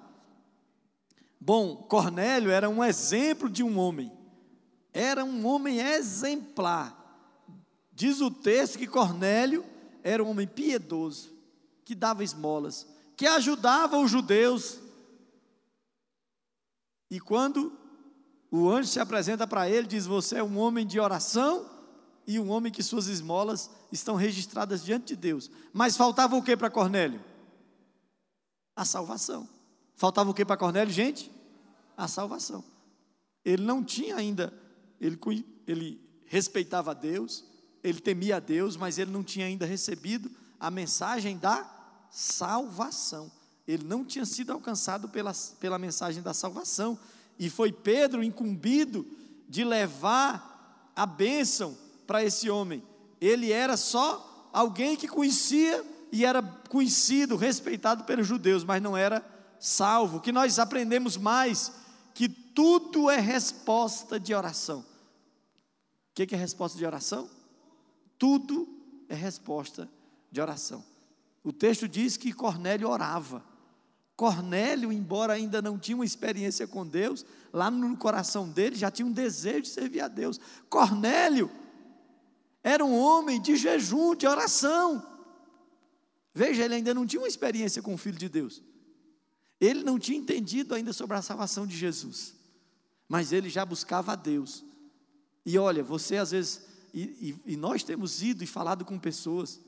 Bom, 1.39 1.75
Cornélio 1.75 2.51
era 2.51 2.69
um 2.69 2.83
exemplo 2.83 3.49
de 3.49 3.63
um 3.63 3.77
homem 3.77 4.11
era 4.93 5.25
um 5.25 5.45
homem 5.45 5.79
exemplar. 5.79 6.99
Diz 7.91 8.21
o 8.21 8.29
texto 8.29 8.77
que 8.77 8.87
Cornélio 8.87 9.65
era 10.03 10.23
um 10.23 10.29
homem 10.29 10.47
piedoso, 10.47 11.31
que 11.83 11.95
dava 11.95 12.23
esmolas, 12.23 12.87
que 13.17 13.25
ajudava 13.25 13.97
os 13.97 14.11
judeus. 14.11 14.79
E 17.09 17.19
quando 17.19 17.71
o 18.51 18.69
anjo 18.69 18.89
se 18.89 18.99
apresenta 18.99 19.47
para 19.47 19.69
ele, 19.69 19.87
diz: 19.87 20.05
Você 20.05 20.37
é 20.37 20.43
um 20.43 20.57
homem 20.57 20.85
de 20.85 20.99
oração 20.99 21.69
e 22.25 22.39
um 22.39 22.49
homem 22.49 22.71
que 22.71 22.83
suas 22.83 23.07
esmolas 23.07 23.69
estão 23.91 24.15
registradas 24.15 24.83
diante 24.83 25.07
de 25.07 25.15
Deus. 25.15 25.49
Mas 25.71 25.97
faltava 25.97 26.35
o 26.35 26.43
que 26.43 26.55
para 26.55 26.69
Cornélio? 26.69 27.23
A 28.75 28.85
salvação. 28.85 29.47
Faltava 29.95 30.29
o 30.29 30.33
que 30.33 30.45
para 30.45 30.57
Cornélio, 30.57 30.93
gente? 30.93 31.31
A 31.95 32.07
salvação. 32.07 32.63
Ele 33.45 33.63
não 33.63 33.83
tinha 33.83 34.15
ainda 34.15 34.53
ele, 35.03 35.45
ele 35.67 36.01
respeitava 36.25 36.91
a 36.91 36.93
Deus, 36.93 37.43
ele 37.83 37.99
temia 37.99 38.37
a 38.37 38.39
Deus, 38.39 38.77
mas 38.77 38.97
ele 38.97 39.11
não 39.11 39.23
tinha 39.23 39.45
ainda 39.45 39.65
recebido 39.65 40.31
a 40.59 40.71
mensagem 40.71 41.37
da 41.37 41.69
salvação. 42.09 43.29
Ele 43.67 43.83
não 43.83 44.05
tinha 44.05 44.25
sido 44.25 44.53
alcançado 44.53 45.09
pela, 45.09 45.33
pela 45.59 45.77
mensagem 45.77 46.23
da 46.23 46.33
salvação. 46.33 46.97
E 47.37 47.49
foi 47.49 47.71
Pedro 47.71 48.23
incumbido 48.23 49.05
de 49.49 49.63
levar 49.63 50.91
a 50.95 51.05
bênção 51.05 51.77
para 52.07 52.23
esse 52.23 52.49
homem. 52.49 52.81
Ele 53.19 53.51
era 53.51 53.75
só 53.75 54.49
alguém 54.53 54.95
que 54.95 55.07
conhecia 55.07 55.83
e 56.11 56.23
era 56.23 56.41
conhecido, 56.41 57.35
respeitado 57.35 58.03
pelos 58.05 58.27
judeus, 58.27 58.63
mas 58.63 58.81
não 58.81 58.95
era 58.95 59.25
salvo. 59.59 60.21
Que 60.21 60.31
nós 60.31 60.59
aprendemos 60.59 61.17
mais 61.17 61.71
que 62.13 62.29
tudo 62.29 63.09
é 63.09 63.19
resposta 63.19 64.19
de 64.19 64.33
oração. 64.33 64.85
O 66.13 66.15
que 66.15 66.35
é 66.35 66.37
resposta 66.37 66.77
de 66.77 66.85
oração? 66.85 67.27
Tudo 68.19 68.67
é 69.09 69.15
resposta 69.15 69.89
de 70.31 70.39
oração. 70.39 70.85
O 71.43 71.51
texto 71.51 71.87
diz 71.87 72.15
que 72.17 72.31
Cornélio 72.31 72.87
orava. 72.87 73.43
Cornélio, 74.15 74.93
embora 74.93 75.33
ainda 75.33 75.59
não 75.59 75.79
tinha 75.79 75.97
uma 75.97 76.05
experiência 76.05 76.67
com 76.67 76.85
Deus, 76.85 77.25
lá 77.51 77.71
no 77.71 77.97
coração 77.97 78.47
dele 78.47 78.75
já 78.75 78.91
tinha 78.91 79.07
um 79.07 79.11
desejo 79.11 79.63
de 79.63 79.69
servir 79.69 80.01
a 80.01 80.07
Deus. 80.07 80.39
Cornélio 80.69 81.49
era 82.63 82.85
um 82.85 82.95
homem 82.95 83.41
de 83.41 83.55
jejum, 83.55 84.13
de 84.13 84.27
oração. 84.27 85.03
Veja, 86.31 86.63
ele 86.63 86.75
ainda 86.75 86.93
não 86.93 87.07
tinha 87.07 87.21
uma 87.21 87.27
experiência 87.27 87.81
com 87.81 87.95
o 87.95 87.97
Filho 87.97 88.19
de 88.19 88.29
Deus. 88.29 88.61
Ele 89.59 89.83
não 89.83 89.97
tinha 89.97 90.19
entendido 90.19 90.75
ainda 90.75 90.93
sobre 90.93 91.17
a 91.17 91.23
salvação 91.23 91.65
de 91.65 91.75
Jesus. 91.75 92.35
Mas 93.09 93.31
ele 93.31 93.49
já 93.49 93.65
buscava 93.65 94.13
a 94.13 94.15
Deus. 94.15 94.63
E 95.45 95.57
olha, 95.57 95.83
você 95.83 96.17
às 96.17 96.31
vezes, 96.31 96.61
e, 96.93 97.01
e, 97.45 97.53
e 97.53 97.57
nós 97.57 97.83
temos 97.83 98.21
ido 98.21 98.43
e 98.43 98.47
falado 98.47 98.85
com 98.85 98.97
pessoas 98.97 99.59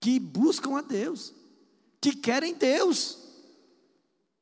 que 0.00 0.18
buscam 0.18 0.76
a 0.76 0.80
Deus 0.80 1.34
que 2.02 2.16
querem 2.16 2.52
Deus, 2.52 3.16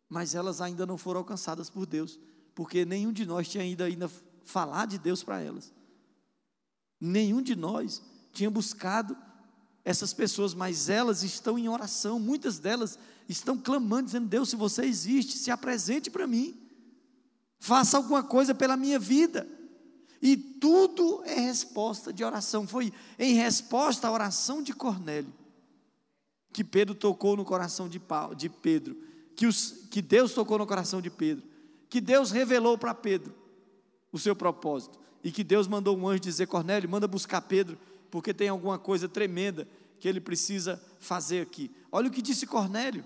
mas 0.08 0.34
elas 0.34 0.62
ainda 0.62 0.86
não 0.86 0.96
foram 0.96 1.20
alcançadas 1.20 1.68
por 1.68 1.84
Deus, 1.84 2.18
porque 2.54 2.86
nenhum 2.86 3.12
de 3.12 3.26
nós 3.26 3.46
tinha 3.46 3.62
ainda, 3.62 3.84
ainda 3.84 4.10
falar 4.46 4.86
de 4.86 4.98
Deus 4.98 5.22
para 5.22 5.42
elas. 5.42 5.70
Nenhum 6.98 7.42
de 7.42 7.54
nós 7.54 8.02
tinha 8.32 8.50
buscado 8.50 9.14
essas 9.84 10.14
pessoas, 10.14 10.54
mas 10.54 10.88
elas 10.88 11.22
estão 11.22 11.58
em 11.58 11.68
oração, 11.68 12.18
muitas 12.18 12.58
delas 12.58 12.98
estão 13.28 13.58
clamando, 13.58 14.06
dizendo: 14.06 14.26
Deus, 14.26 14.48
se 14.48 14.56
você 14.56 14.86
existe, 14.86 15.36
se 15.36 15.50
apresente 15.50 16.10
para 16.10 16.26
mim, 16.26 16.58
faça 17.58 17.98
alguma 17.98 18.22
coisa 18.22 18.54
pela 18.54 18.74
minha 18.74 18.98
vida. 18.98 19.46
E 20.22 20.36
tudo 20.36 21.22
é 21.24 21.40
resposta 21.40 22.12
de 22.12 22.22
oração. 22.22 22.66
Foi 22.66 22.92
em 23.18 23.34
resposta 23.34 24.08
à 24.08 24.12
oração 24.12 24.62
de 24.62 24.72
Cornélio 24.72 25.40
que 26.52 26.64
Pedro 26.64 26.94
tocou 26.94 27.36
no 27.36 27.44
coração 27.44 27.88
de, 27.88 27.98
Paulo, 27.98 28.34
de 28.34 28.48
Pedro, 28.48 28.96
que, 29.36 29.46
os, 29.46 29.86
que 29.90 30.02
Deus 30.02 30.32
tocou 30.32 30.58
no 30.58 30.66
coração 30.66 31.00
de 31.00 31.10
Pedro, 31.10 31.44
que 31.88 32.00
Deus 32.00 32.30
revelou 32.30 32.76
para 32.76 32.94
Pedro 32.94 33.34
o 34.12 34.18
seu 34.18 34.34
propósito, 34.34 34.98
e 35.22 35.30
que 35.30 35.44
Deus 35.44 35.68
mandou 35.68 35.96
um 35.96 36.08
anjo 36.08 36.20
dizer: 36.20 36.46
Cornélio, 36.46 36.88
manda 36.88 37.06
buscar 37.06 37.42
Pedro, 37.42 37.78
porque 38.10 38.34
tem 38.34 38.48
alguma 38.48 38.78
coisa 38.78 39.08
tremenda 39.08 39.68
que 39.98 40.08
ele 40.08 40.20
precisa 40.20 40.82
fazer 40.98 41.42
aqui. 41.42 41.70
Olha 41.92 42.08
o 42.08 42.10
que 42.10 42.22
disse 42.22 42.46
Cornélio. 42.46 43.04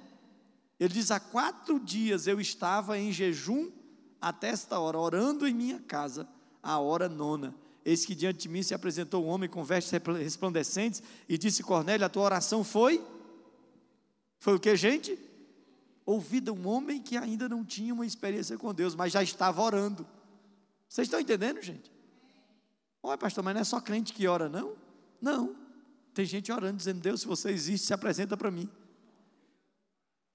Ele 0.78 0.94
diz: 0.94 1.11
Há 1.11 1.18
quatro 1.18 1.78
dias 1.80 2.26
eu 2.26 2.40
estava 2.40 2.99
em 2.99 3.12
jejum 3.12 3.71
até 4.21 4.49
esta 4.49 4.78
hora, 4.78 4.99
orando 4.99 5.47
em 5.47 5.52
minha 5.52 5.80
casa, 5.80 6.26
a 6.64 6.78
hora 6.78 7.09
nona. 7.09 7.54
Eis 7.85 8.06
que 8.06 8.14
diante 8.14 8.40
de 8.40 8.49
mim 8.49 8.62
se 8.62 8.75
apresentou 8.75 9.25
um 9.25 9.28
homem 9.28 9.49
com 9.49 9.62
vestes 9.62 9.92
resplandecentes 9.92 11.02
e 11.28 11.37
disse: 11.37 11.62
Cornélio, 11.62 12.06
a 12.06 12.09
tua 12.09 12.23
oração 12.23 12.64
foi 12.64 13.04
foi 14.44 14.56
o 14.56 14.61
que, 14.61 14.76
gente? 14.76 15.18
Ouvida 16.04 16.52
um 16.52 16.68
homem 16.68 17.00
que 17.00 17.16
ainda 17.16 17.49
não 17.49 17.64
tinha 17.64 17.94
uma 17.94 18.04
experiência 18.04 18.59
com 18.59 18.75
Deus, 18.75 18.94
mas 18.94 19.11
já 19.11 19.23
estava 19.23 19.62
orando. 19.62 20.06
Vocês 20.87 21.06
estão 21.06 21.18
entendendo, 21.18 21.62
gente? 21.62 21.90
Olha, 23.02 23.16
pastor, 23.16 23.42
mas 23.42 23.54
não 23.54 23.62
é 23.62 23.64
só 23.64 23.80
crente 23.80 24.12
que 24.12 24.26
ora, 24.26 24.47
não? 24.47 24.76
Não. 25.18 25.56
Tem 26.12 26.26
gente 26.26 26.52
orando, 26.52 26.76
dizendo: 26.76 27.00
Deus, 27.00 27.23
se 27.23 27.26
você 27.26 27.52
existe, 27.52 27.87
se 27.87 27.94
apresenta 27.94 28.37
para 28.37 28.50
mim. 28.50 28.68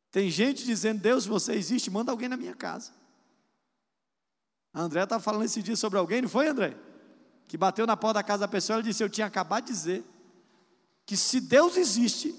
Tem 0.09 0.27
gente 0.31 0.65
dizendo: 0.65 0.99
Deus, 0.99 1.25
se 1.25 1.29
você 1.29 1.53
existe, 1.53 1.91
manda 1.91 2.11
alguém 2.11 2.27
na 2.27 2.35
minha 2.35 2.55
casa. 2.55 2.91
A 4.73 4.81
André 4.81 5.03
estava 5.03 5.21
falando 5.21 5.45
esse 5.45 5.61
dia 5.61 5.75
sobre 5.75 5.97
alguém, 5.97 6.21
não 6.21 6.29
foi, 6.29 6.47
André? 6.47 6.75
Que 7.47 7.57
bateu 7.57 7.87
na 7.87 7.97
porta 7.97 8.15
da 8.15 8.23
casa 8.23 8.41
da 8.41 8.47
pessoa 8.47 8.79
e 8.79 8.83
disse: 8.83 9.03
Eu 9.03 9.09
tinha 9.09 9.27
acabado 9.27 9.65
de 9.65 9.71
dizer 9.71 10.03
que 11.05 11.17
se 11.17 11.41
Deus 11.41 11.75
existe, 11.75 12.35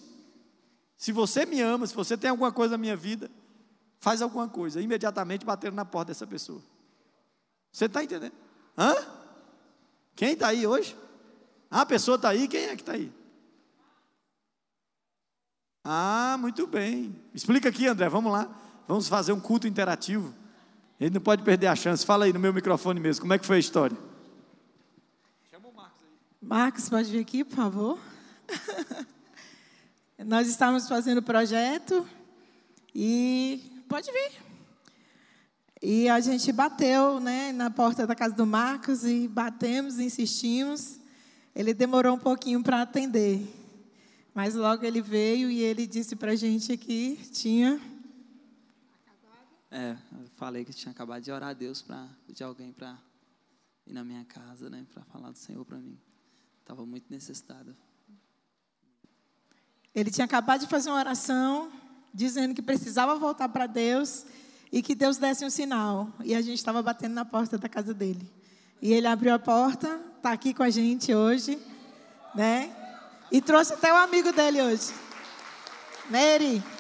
se 0.97 1.11
você 1.11 1.45
me 1.45 1.61
ama, 1.61 1.87
se 1.87 1.95
você 1.95 2.17
tem 2.17 2.31
alguma 2.31 2.53
coisa 2.53 2.73
na 2.73 2.79
minha 2.79 2.97
vida, 2.97 3.31
faz 3.99 4.23
alguma 4.23 4.49
coisa. 4.49 4.81
Imediatamente 4.81 5.45
bateram 5.45 5.75
na 5.75 5.85
porta 5.85 6.13
dessa 6.13 6.27
pessoa. 6.27 6.63
Você 7.73 7.87
está 7.87 8.05
entendendo? 8.05 8.35
Hã? 8.79 8.95
Quem 10.15 10.33
está 10.33 10.49
aí 10.49 10.67
hoje? 10.67 10.97
Ah, 11.71 11.83
a 11.83 11.87
pessoa 11.87 12.17
está 12.17 12.29
aí, 12.29 12.47
quem 12.47 12.65
é 12.65 12.77
que 12.77 12.83
está 12.83 12.93
aí? 12.93 13.13
Ah, 15.85 16.37
muito 16.39 16.67
bem. 16.67 17.15
Explica 17.35 17.69
aqui, 17.69 17.87
André, 17.87 18.09
vamos 18.09 18.31
lá. 18.33 18.49
Vamos 18.87 19.09
fazer 19.09 19.33
um 19.33 19.41
culto 19.41 19.67
interativo. 19.67 20.35
Ele 21.01 21.15
não 21.15 21.21
pode 21.21 21.43
perder 21.43 21.69
a 21.69 21.75
chance. 21.75 22.05
Fala 22.05 22.27
aí 22.27 22.33
no 22.33 22.39
meu 22.39 22.53
microfone 22.53 23.01
mesmo, 23.01 23.23
como 23.23 23.33
é 23.33 23.39
que 23.39 23.47
foi 23.47 23.57
a 23.57 23.61
história? 23.61 23.97
Chama 25.51 25.69
o 25.69 25.75
Marcos 25.75 26.03
aí. 26.03 26.09
Marcos, 26.47 26.89
pode 26.91 27.11
vir 27.11 27.21
aqui, 27.21 27.43
por 27.43 27.57
favor. 27.57 27.99
Nós 30.27 30.47
estávamos 30.47 30.87
fazendo 30.87 31.19
o 31.19 31.23
projeto 31.23 32.07
e 32.95 33.83
pode 33.89 34.13
vir. 34.13 34.33
E 35.83 36.11
a 36.11 36.21
gente 36.21 36.53
bateu 36.53 37.19
né, 37.19 37.53
na 37.53 37.71
porta 37.71 38.07
da 38.07 38.15
casa 38.15 38.35
do 38.35 38.45
Marcos 38.45 39.03
e 39.03 39.27
batemos, 39.27 39.99
insistimos. 39.99 41.01
Ele 41.57 41.73
demorou 41.73 42.17
um 42.17 42.19
pouquinho 42.19 42.63
para 42.63 42.83
atender. 42.83 43.43
Mas 44.35 44.55
logo 44.55 44.85
ele 44.85 45.01
veio 45.01 45.51
e 45.51 45.63
ele 45.63 45.87
disse 45.87 46.15
para 46.15 46.33
a 46.33 46.37
gente 46.37 46.77
que 46.77 47.19
tinha. 47.33 47.81
É, 49.71 49.97
eu 50.13 50.27
falei 50.35 50.65
que 50.65 50.73
tinha 50.73 50.91
acabado 50.91 51.23
de 51.23 51.31
orar 51.31 51.51
a 51.51 51.53
Deus 51.53 51.81
para 51.81 52.09
pedir 52.27 52.43
alguém 52.43 52.73
para 52.73 52.99
ir 53.87 53.93
na 53.93 54.03
minha 54.03 54.25
casa, 54.25 54.69
né, 54.69 54.85
para 54.93 55.05
falar 55.05 55.31
do 55.31 55.39
Senhor 55.39 55.65
para 55.65 55.79
mim. 55.79 55.97
Estava 56.61 56.85
muito 56.85 57.07
necessitado. 57.09 57.77
Ele 59.95 60.11
tinha 60.11 60.25
acabado 60.25 60.61
de 60.61 60.67
fazer 60.67 60.91
uma 60.91 60.99
oração 60.99 61.71
dizendo 62.13 62.55
que 62.55 62.63
precisava 62.63 63.15
voltar 63.17 63.49
para 63.49 63.67
Deus 63.67 64.25
e 64.73 64.83
que 64.83 64.95
Deus 64.95 65.19
desse 65.19 65.45
um 65.45 65.51
sinal. 65.51 66.13
E 66.25 66.35
a 66.35 66.41
gente 66.41 66.59
estava 66.59 66.83
batendo 66.83 67.15
na 67.15 67.25
porta 67.25 67.57
da 67.57 67.69
casa 67.69 67.95
dele. 67.95 68.29
E 68.83 68.93
ele 68.93 69.07
abriu 69.07 69.33
a 69.33 69.39
porta, 69.39 70.01
está 70.17 70.33
aqui 70.33 70.53
com 70.53 70.63
a 70.63 70.71
gente 70.71 71.15
hoje, 71.15 71.59
né? 72.35 72.75
E 73.31 73.41
trouxe 73.41 73.75
até 73.75 73.93
o 73.93 73.97
amigo 73.97 74.33
dele 74.33 74.63
hoje. 74.63 74.93
Mary. 76.09 76.80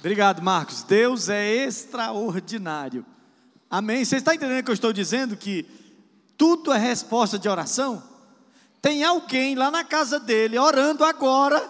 Obrigado, 0.00 0.40
Marcos. 0.40 0.82
Deus 0.82 1.28
é 1.28 1.46
extraordinário. 1.46 3.04
Amém. 3.68 4.02
Você 4.02 4.16
está 4.16 4.34
entendendo 4.34 4.60
o 4.60 4.64
que 4.64 4.70
eu 4.70 4.74
estou 4.74 4.94
dizendo? 4.94 5.36
Que 5.36 5.66
tudo 6.38 6.72
é 6.72 6.78
resposta 6.78 7.38
de 7.38 7.46
oração? 7.50 8.02
Tem 8.80 9.04
alguém 9.04 9.54
lá 9.54 9.70
na 9.70 9.84
casa 9.84 10.18
dele 10.18 10.58
orando 10.58 11.04
agora, 11.04 11.62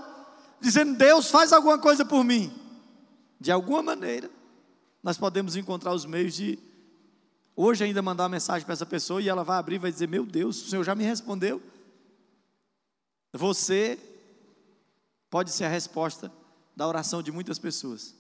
dizendo: 0.61 0.97
Deus, 0.97 1.29
faz 1.29 1.53
alguma 1.53 1.77
coisa 1.77 2.05
por 2.05 2.23
mim. 2.23 2.53
De 3.41 3.51
alguma 3.51 3.83
maneira, 3.83 4.31
nós 5.03 5.19
podemos 5.19 5.57
encontrar 5.57 5.93
os 5.93 6.07
meios 6.07 6.33
de, 6.35 6.57
hoje 7.57 7.83
ainda 7.83 8.01
mandar 8.01 8.25
uma 8.25 8.29
mensagem 8.29 8.65
para 8.65 8.75
essa 8.75 8.87
pessoa 8.87 9.21
e 9.21 9.29
ela 9.29 9.43
vai 9.43 9.59
abrir 9.59 9.75
e 9.75 9.81
vai 9.81 9.91
dizer: 9.91 10.07
Meu 10.07 10.25
Deus, 10.25 10.63
o 10.63 10.71
Senhor 10.71 10.85
já 10.85 10.95
me 10.95 11.03
respondeu. 11.03 11.61
Você 13.33 13.99
pode 15.29 15.51
ser 15.51 15.65
a 15.65 15.69
resposta 15.69 16.31
da 16.77 16.87
oração 16.87 17.25
de 17.25 17.33
muitas 17.33 17.59
pessoas. 17.59 18.20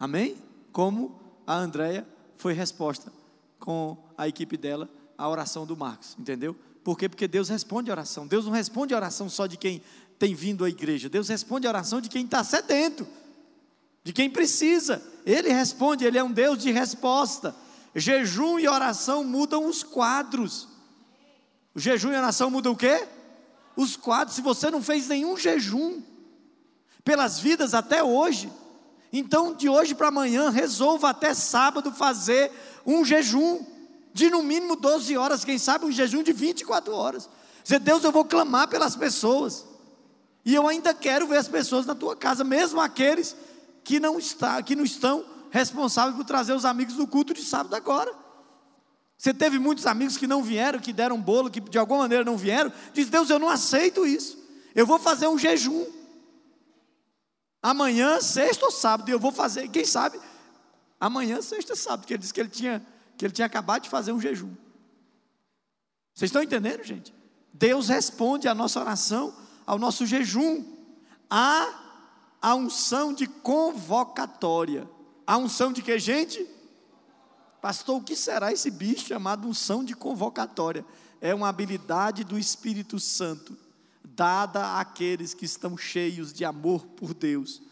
Amém? 0.00 0.38
Como 0.72 1.20
a 1.46 1.54
Andréia 1.54 2.08
foi 2.38 2.54
resposta 2.54 3.12
com 3.58 3.98
a 4.16 4.26
equipe 4.26 4.56
dela 4.56 4.88
à 5.18 5.28
oração 5.28 5.66
do 5.66 5.76
Marcos, 5.76 6.16
entendeu? 6.18 6.56
Por 6.82 6.96
quê? 6.96 7.06
Porque 7.06 7.28
Deus 7.28 7.50
responde 7.50 7.90
a 7.90 7.92
oração. 7.94 8.26
Deus 8.26 8.46
não 8.46 8.52
responde 8.52 8.94
a 8.94 8.96
oração 8.96 9.28
só 9.28 9.46
de 9.46 9.58
quem 9.58 9.82
tem 10.18 10.34
vindo 10.34 10.64
à 10.64 10.70
igreja. 10.70 11.10
Deus 11.10 11.28
responde 11.28 11.66
a 11.66 11.70
oração 11.70 12.00
de 12.00 12.08
quem 12.08 12.24
está 12.24 12.42
sedento, 12.42 13.06
de 14.02 14.14
quem 14.14 14.30
precisa. 14.30 15.02
Ele 15.26 15.50
responde, 15.50 16.06
Ele 16.06 16.16
é 16.16 16.24
um 16.24 16.32
Deus 16.32 16.58
de 16.58 16.70
resposta. 16.70 17.54
Jejum 17.94 18.58
e 18.58 18.66
oração 18.66 19.22
mudam 19.22 19.66
os 19.66 19.82
quadros. 19.82 20.66
O 21.74 21.78
jejum 21.78 22.10
e 22.10 22.16
oração 22.16 22.50
mudam 22.50 22.72
o 22.72 22.76
quê? 22.76 23.06
Os 23.76 23.96
quadros. 23.96 24.34
Se 24.34 24.40
você 24.40 24.70
não 24.70 24.82
fez 24.82 25.08
nenhum 25.08 25.36
jejum 25.36 26.02
pelas 27.04 27.38
vidas 27.38 27.74
até 27.74 28.02
hoje, 28.02 28.50
então 29.12 29.54
de 29.54 29.68
hoje 29.68 29.94
para 29.94 30.08
amanhã 30.08 30.50
resolva 30.50 31.10
até 31.10 31.34
sábado 31.34 31.90
fazer 31.92 32.50
um 32.86 33.04
jejum 33.04 33.64
de 34.12 34.30
no 34.30 34.42
mínimo 34.42 34.76
12 34.76 35.16
horas, 35.16 35.44
quem 35.44 35.58
sabe 35.58 35.86
um 35.86 35.92
jejum 35.92 36.22
de 36.22 36.32
24 36.32 36.92
horas. 36.92 37.28
Dizer, 37.62 37.78
Deus, 37.78 38.02
eu 38.02 38.12
vou 38.12 38.24
clamar 38.24 38.68
pelas 38.68 38.96
pessoas. 38.96 39.64
E 40.44 40.54
eu 40.54 40.66
ainda 40.66 40.94
quero 40.94 41.26
ver 41.26 41.36
as 41.36 41.48
pessoas 41.48 41.86
na 41.86 41.94
tua 41.94 42.16
casa, 42.16 42.42
mesmo 42.42 42.80
aqueles 42.80 43.36
que 43.84 44.00
não, 44.00 44.18
está, 44.18 44.62
que 44.62 44.74
não 44.74 44.84
estão 44.84 45.24
responsáveis 45.50 46.16
por 46.16 46.24
trazer 46.24 46.52
os 46.54 46.64
amigos 46.64 46.94
do 46.94 47.06
culto 47.06 47.34
de 47.34 47.42
sábado 47.42 47.74
agora. 47.74 48.12
Você 49.16 49.34
teve 49.34 49.58
muitos 49.58 49.86
amigos 49.86 50.16
que 50.16 50.26
não 50.26 50.42
vieram, 50.42 50.78
que 50.78 50.92
deram 50.92 51.20
bolo, 51.20 51.50
que 51.50 51.60
de 51.60 51.78
alguma 51.78 52.00
maneira 52.00 52.24
não 52.24 52.38
vieram. 52.38 52.72
Diz 52.94 53.08
Deus, 53.10 53.28
eu 53.28 53.38
não 53.38 53.50
aceito 53.50 54.06
isso. 54.06 54.38
Eu 54.74 54.86
vou 54.86 54.98
fazer 54.98 55.28
um 55.28 55.36
jejum. 55.36 55.84
Amanhã, 57.62 58.20
sexta 58.20 58.64
ou 58.64 58.70
sábado, 58.70 59.08
eu 59.08 59.18
vou 59.18 59.32
fazer, 59.32 59.68
quem 59.68 59.84
sabe, 59.84 60.18
amanhã, 60.98 61.42
sexta 61.42 61.72
ou 61.72 61.76
sábado, 61.76 62.00
porque 62.00 62.14
ele 62.14 62.20
disse 62.20 62.32
que 62.32 62.40
ele 62.40 62.48
tinha, 62.48 62.86
que 63.16 63.24
ele 63.24 63.32
tinha 63.32 63.46
acabado 63.46 63.82
de 63.82 63.90
fazer 63.90 64.12
um 64.12 64.20
jejum. 64.20 64.54
Vocês 66.14 66.28
estão 66.28 66.42
entendendo, 66.42 66.82
gente? 66.82 67.14
Deus 67.52 67.88
responde 67.88 68.48
à 68.48 68.54
nossa 68.54 68.80
oração, 68.80 69.34
ao 69.66 69.78
nosso 69.78 70.06
jejum. 70.06 70.64
Há 71.28 71.68
a 72.40 72.54
unção 72.54 73.12
de 73.12 73.26
convocatória. 73.26 74.88
A 75.26 75.36
unção 75.36 75.72
de 75.72 75.82
que, 75.82 75.98
gente? 75.98 76.46
Pastor, 77.60 77.98
o 77.98 78.02
que 78.02 78.16
será 78.16 78.52
esse 78.52 78.70
bicho 78.70 79.06
chamado 79.06 79.46
unção 79.46 79.84
de 79.84 79.94
convocatória? 79.94 80.84
É 81.20 81.34
uma 81.34 81.48
habilidade 81.48 82.24
do 82.24 82.38
Espírito 82.38 82.98
Santo, 82.98 83.56
dada 84.20 84.78
àqueles 84.78 85.32
que 85.32 85.46
estão 85.46 85.78
cheios 85.78 86.30
de 86.30 86.44
amor 86.44 86.84
por 86.88 87.14
Deus, 87.14 87.62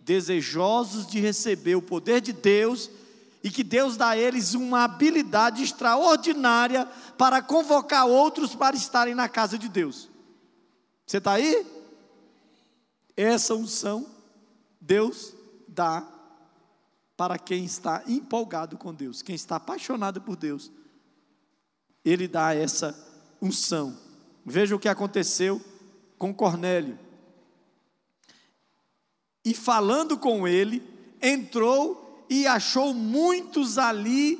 desejosos 0.00 1.06
de 1.06 1.20
receber 1.20 1.74
o 1.74 1.82
poder 1.82 2.22
de 2.22 2.32
Deus 2.32 2.90
e 3.44 3.50
que 3.50 3.62
Deus 3.62 3.98
dá 3.98 4.08
a 4.08 4.16
eles 4.16 4.54
uma 4.54 4.84
habilidade 4.84 5.62
extraordinária 5.62 6.86
para 7.18 7.42
convocar 7.42 8.06
outros 8.06 8.54
para 8.54 8.74
estarem 8.74 9.14
na 9.14 9.28
casa 9.28 9.58
de 9.58 9.68
Deus. 9.68 10.08
Você 11.06 11.18
está 11.18 11.32
aí? 11.32 11.66
Essa 13.14 13.54
unção 13.54 14.06
Deus 14.80 15.34
dá 15.68 16.02
para 17.14 17.38
quem 17.38 17.66
está 17.66 18.02
empolgado 18.06 18.78
com 18.78 18.94
Deus, 18.94 19.20
quem 19.20 19.34
está 19.34 19.56
apaixonado 19.56 20.18
por 20.22 20.34
Deus. 20.34 20.72
Ele 22.02 22.26
dá 22.26 22.54
essa 22.54 22.98
unção. 23.42 23.94
Veja 24.46 24.74
o 24.74 24.78
que 24.78 24.88
aconteceu 24.88 25.60
com 26.20 26.34
Cornélio. 26.34 26.98
E 29.42 29.54
falando 29.54 30.18
com 30.18 30.46
ele, 30.46 30.86
entrou 31.22 32.26
e 32.28 32.46
achou 32.46 32.92
muitos 32.92 33.78
ali 33.78 34.38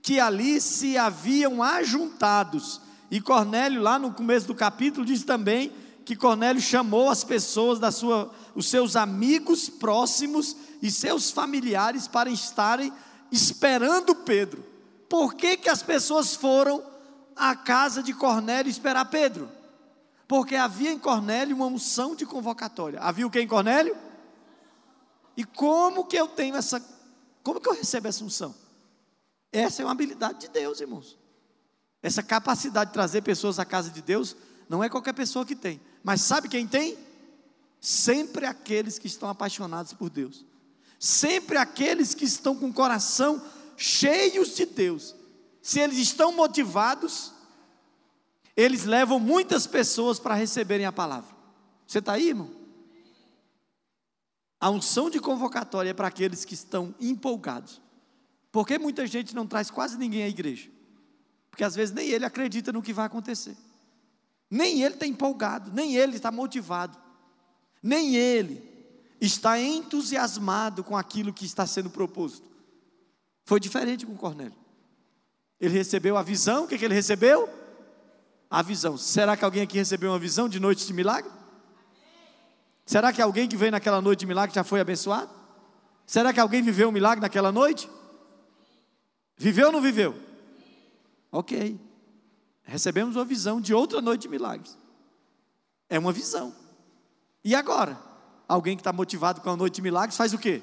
que 0.00 0.18
ali 0.18 0.58
se 0.62 0.96
haviam 0.96 1.62
ajuntados. 1.62 2.80
E 3.10 3.20
Cornélio, 3.20 3.82
lá 3.82 3.98
no 3.98 4.14
começo 4.14 4.46
do 4.46 4.54
capítulo, 4.54 5.04
diz 5.04 5.22
também 5.24 5.70
que 6.06 6.16
Cornélio 6.16 6.62
chamou 6.62 7.10
as 7.10 7.22
pessoas 7.22 7.78
da 7.78 7.92
sua, 7.92 8.32
os 8.54 8.66
seus 8.66 8.96
amigos 8.96 9.68
próximos 9.68 10.56
e 10.80 10.90
seus 10.90 11.30
familiares 11.30 12.08
para 12.08 12.30
estarem 12.30 12.90
esperando 13.30 14.14
Pedro. 14.14 14.64
Por 15.06 15.34
que, 15.34 15.58
que 15.58 15.68
as 15.68 15.82
pessoas 15.82 16.34
foram 16.34 16.82
à 17.36 17.54
casa 17.54 18.02
de 18.02 18.14
Cornélio 18.14 18.70
esperar 18.70 19.04
Pedro? 19.04 19.57
Porque 20.28 20.54
havia 20.54 20.92
em 20.92 20.98
Cornélio 20.98 21.56
uma 21.56 21.66
unção 21.66 22.14
de 22.14 22.26
convocatória. 22.26 23.00
Havia 23.00 23.26
o 23.26 23.30
que 23.30 23.40
em 23.40 23.48
Cornélio? 23.48 23.96
E 25.34 25.42
como 25.42 26.04
que 26.04 26.16
eu 26.16 26.28
tenho 26.28 26.54
essa, 26.54 26.84
como 27.42 27.58
que 27.58 27.68
eu 27.68 27.72
recebo 27.72 28.08
essa 28.08 28.22
unção? 28.22 28.54
Essa 29.50 29.80
é 29.80 29.84
uma 29.86 29.92
habilidade 29.92 30.40
de 30.40 30.48
Deus, 30.48 30.82
irmãos. 30.82 31.18
Essa 32.02 32.22
capacidade 32.22 32.90
de 32.90 32.94
trazer 32.94 33.22
pessoas 33.22 33.58
à 33.58 33.64
casa 33.64 33.90
de 33.90 34.02
Deus, 34.02 34.36
não 34.68 34.84
é 34.84 34.88
qualquer 34.90 35.14
pessoa 35.14 35.46
que 35.46 35.56
tem. 35.56 35.80
Mas 36.04 36.20
sabe 36.20 36.48
quem 36.48 36.66
tem? 36.66 36.98
Sempre 37.80 38.44
aqueles 38.44 38.98
que 38.98 39.06
estão 39.06 39.30
apaixonados 39.30 39.94
por 39.94 40.10
Deus. 40.10 40.44
Sempre 40.98 41.56
aqueles 41.56 42.14
que 42.14 42.26
estão 42.26 42.54
com 42.54 42.68
o 42.68 42.74
coração 42.74 43.42
cheios 43.78 44.54
de 44.54 44.66
Deus. 44.66 45.14
Se 45.62 45.80
eles 45.80 45.96
estão 45.96 46.32
motivados, 46.32 47.32
eles 48.58 48.84
levam 48.84 49.20
muitas 49.20 49.68
pessoas 49.68 50.18
para 50.18 50.34
receberem 50.34 50.84
a 50.84 50.90
palavra. 50.90 51.32
Você 51.86 52.00
está 52.00 52.14
aí, 52.14 52.30
irmão? 52.30 52.50
A 54.58 54.68
unção 54.68 55.08
de 55.08 55.20
convocatória 55.20 55.90
é 55.90 55.94
para 55.94 56.08
aqueles 56.08 56.44
que 56.44 56.54
estão 56.54 56.92
empolgados. 56.98 57.80
Por 58.50 58.66
que 58.66 58.76
muita 58.76 59.06
gente 59.06 59.32
não 59.32 59.46
traz 59.46 59.70
quase 59.70 59.96
ninguém 59.96 60.24
à 60.24 60.28
igreja? 60.28 60.68
Porque 61.48 61.62
às 61.62 61.76
vezes 61.76 61.94
nem 61.94 62.08
ele 62.08 62.24
acredita 62.24 62.72
no 62.72 62.82
que 62.82 62.92
vai 62.92 63.06
acontecer. 63.06 63.56
Nem 64.50 64.82
ele 64.82 64.94
está 64.94 65.06
empolgado, 65.06 65.70
nem 65.72 65.94
ele 65.94 66.16
está 66.16 66.32
motivado. 66.32 66.98
Nem 67.80 68.16
ele 68.16 68.60
está 69.20 69.60
entusiasmado 69.60 70.82
com 70.82 70.96
aquilo 70.96 71.32
que 71.32 71.46
está 71.46 71.64
sendo 71.64 71.90
proposto. 71.90 72.44
Foi 73.44 73.60
diferente 73.60 74.04
com 74.04 74.16
Cornélio. 74.16 74.58
Ele 75.60 75.74
recebeu 75.74 76.16
a 76.16 76.24
visão, 76.24 76.64
o 76.64 76.66
que, 76.66 76.76
que 76.76 76.84
ele 76.84 76.94
recebeu? 76.94 77.57
A 78.50 78.62
visão. 78.62 78.96
Será 78.96 79.36
que 79.36 79.44
alguém 79.44 79.62
aqui 79.62 79.76
recebeu 79.76 80.10
uma 80.10 80.18
visão 80.18 80.48
de 80.48 80.58
noite 80.58 80.86
de 80.86 80.92
milagre? 80.92 81.30
Será 82.86 83.12
que 83.12 83.20
alguém 83.20 83.46
que 83.46 83.56
veio 83.56 83.70
naquela 83.70 84.00
noite 84.00 84.20
de 84.20 84.26
milagre 84.26 84.54
já 84.54 84.64
foi 84.64 84.80
abençoado? 84.80 85.30
Será 86.06 86.32
que 86.32 86.40
alguém 86.40 86.62
viveu 86.62 86.88
um 86.88 86.92
milagre 86.92 87.20
naquela 87.20 87.52
noite? 87.52 87.88
Viveu 89.36 89.66
ou 89.66 89.72
não 89.72 89.82
viveu? 89.82 90.18
Ok. 91.30 91.78
Recebemos 92.62 93.16
uma 93.16 93.24
visão 93.24 93.60
de 93.60 93.74
outra 93.74 94.00
noite 94.00 94.22
de 94.22 94.28
milagres. 94.28 94.78
É 95.88 95.98
uma 95.98 96.12
visão. 96.12 96.54
E 97.44 97.54
agora? 97.54 97.98
Alguém 98.48 98.76
que 98.76 98.80
está 98.80 98.92
motivado 98.92 99.42
com 99.42 99.50
a 99.50 99.56
noite 99.56 99.76
de 99.76 99.82
milagres 99.82 100.16
faz 100.16 100.32
o 100.32 100.38
quê? 100.38 100.62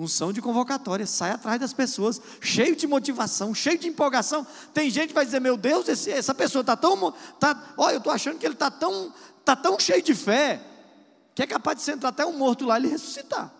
Unção 0.00 0.32
de 0.32 0.40
convocatória, 0.40 1.04
sai 1.04 1.32
atrás 1.32 1.60
das 1.60 1.74
pessoas, 1.74 2.22
cheio 2.40 2.74
de 2.74 2.86
motivação, 2.86 3.54
cheio 3.54 3.76
de 3.76 3.86
empolgação. 3.86 4.46
Tem 4.72 4.88
gente 4.88 5.08
que 5.08 5.14
vai 5.14 5.26
dizer: 5.26 5.40
Meu 5.40 5.58
Deus, 5.58 5.86
esse, 5.88 6.10
essa 6.10 6.34
pessoa 6.34 6.62
está 6.62 6.74
tão. 6.74 7.12
Tá, 7.38 7.74
olha, 7.76 7.96
eu 7.96 7.98
estou 7.98 8.10
achando 8.10 8.38
que 8.38 8.46
ele 8.46 8.54
está 8.54 8.70
tão 8.70 9.12
está 9.40 9.54
tão 9.54 9.78
cheio 9.78 10.02
de 10.02 10.14
fé 10.14 10.62
que 11.34 11.42
é 11.42 11.46
capaz 11.46 11.76
de 11.76 11.82
sentar 11.82 12.10
até 12.10 12.24
um 12.24 12.32
morto 12.32 12.64
lá 12.64 12.78
e 12.78 12.84
ele 12.84 12.88
ressuscitar. 12.88 13.52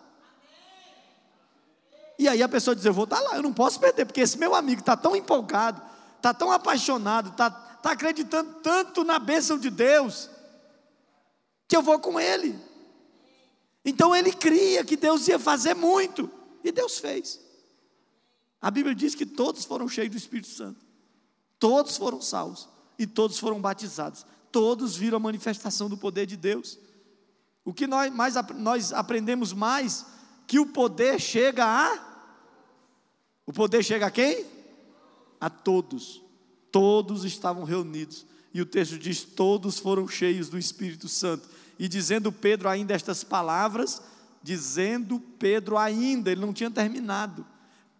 E 2.17 2.27
aí 2.27 2.41
a 2.41 2.49
pessoa 2.49 2.75
diz: 2.75 2.85
Eu 2.85 2.93
vou 2.93 3.03
estar 3.03 3.17
tá 3.17 3.21
lá, 3.21 3.35
eu 3.35 3.43
não 3.43 3.53
posso 3.53 3.79
perder, 3.79 4.05
porque 4.05 4.21
esse 4.21 4.39
meu 4.39 4.55
amigo 4.55 4.79
está 4.81 4.97
tão 4.97 5.15
empolgado, 5.15 5.79
está 6.17 6.33
tão 6.33 6.51
apaixonado, 6.51 7.29
está 7.29 7.51
tá 7.51 7.91
acreditando 7.91 8.55
tanto 8.63 9.03
na 9.03 9.19
bênção 9.19 9.59
de 9.59 9.69
Deus, 9.69 10.27
que 11.67 11.77
eu 11.77 11.83
vou 11.83 11.99
com 11.99 12.19
ele. 12.19 12.70
Então 13.83 14.15
ele 14.15 14.31
cria 14.31 14.83
que 14.83 14.95
Deus 14.95 15.27
ia 15.27 15.39
fazer 15.39 15.73
muito, 15.73 16.29
e 16.63 16.71
Deus 16.71 16.99
fez. 16.99 17.39
A 18.61 18.69
Bíblia 18.69 18.93
diz 18.93 19.15
que 19.15 19.25
todos 19.25 19.65
foram 19.65 19.87
cheios 19.87 20.11
do 20.11 20.17
Espírito 20.17 20.49
Santo, 20.49 20.79
todos 21.57 21.97
foram 21.97 22.21
salvos 22.21 22.69
e 22.99 23.07
todos 23.07 23.39
foram 23.39 23.59
batizados 23.59 24.25
todos 24.51 24.95
viram 24.95 25.17
a 25.17 25.19
manifestação 25.19 25.89
do 25.89 25.97
poder 25.97 26.25
de 26.25 26.35
Deus. 26.35 26.77
O 27.63 27.73
que 27.73 27.87
nós, 27.87 28.13
mais, 28.13 28.35
nós 28.55 28.91
aprendemos 28.91 29.53
mais, 29.53 30.05
que 30.45 30.59
o 30.59 30.67
poder 30.67 31.19
chega 31.19 31.65
a. 31.65 32.11
O 33.45 33.53
poder 33.53 33.83
chega 33.83 34.07
a 34.07 34.11
quem? 34.11 34.45
A 35.39 35.49
todos. 35.49 36.21
Todos 36.71 37.23
estavam 37.23 37.63
reunidos. 37.63 38.25
E 38.53 38.61
o 38.61 38.65
texto 38.65 38.97
diz: 38.97 39.23
todos 39.23 39.79
foram 39.79 40.07
cheios 40.07 40.49
do 40.49 40.57
Espírito 40.57 41.07
Santo. 41.07 41.47
E 41.81 41.87
dizendo 41.87 42.31
Pedro 42.31 42.69
ainda 42.69 42.93
estas 42.93 43.23
palavras, 43.23 44.03
dizendo 44.43 45.19
Pedro 45.19 45.79
ainda, 45.79 46.31
ele 46.31 46.39
não 46.39 46.53
tinha 46.53 46.69
terminado, 46.69 47.43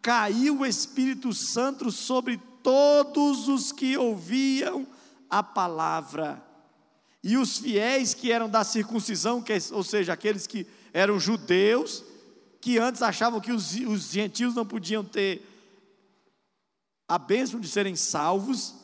caiu 0.04 0.60
o 0.60 0.66
Espírito 0.68 1.34
Santo 1.34 1.90
sobre 1.90 2.40
todos 2.62 3.48
os 3.48 3.72
que 3.72 3.98
ouviam 3.98 4.86
a 5.28 5.42
palavra. 5.42 6.46
E 7.24 7.36
os 7.38 7.58
fiéis 7.58 8.14
que 8.14 8.32
eram 8.32 8.48
da 8.48 8.64
circuncisão, 8.64 9.42
que, 9.42 9.54
ou 9.72 9.84
seja, 9.84 10.14
aqueles 10.14 10.46
que 10.46 10.68
eram 10.94 11.20
judeus, 11.20 12.04
que 12.62 12.78
antes 12.78 13.02
achavam 13.02 13.42
que 13.42 13.52
os, 13.52 13.74
os 13.74 14.12
gentios 14.12 14.54
não 14.54 14.64
podiam 14.64 15.04
ter 15.04 15.44
a 17.08 17.18
bênção 17.18 17.60
de 17.60 17.68
serem 17.68 17.96
salvos, 17.96 18.76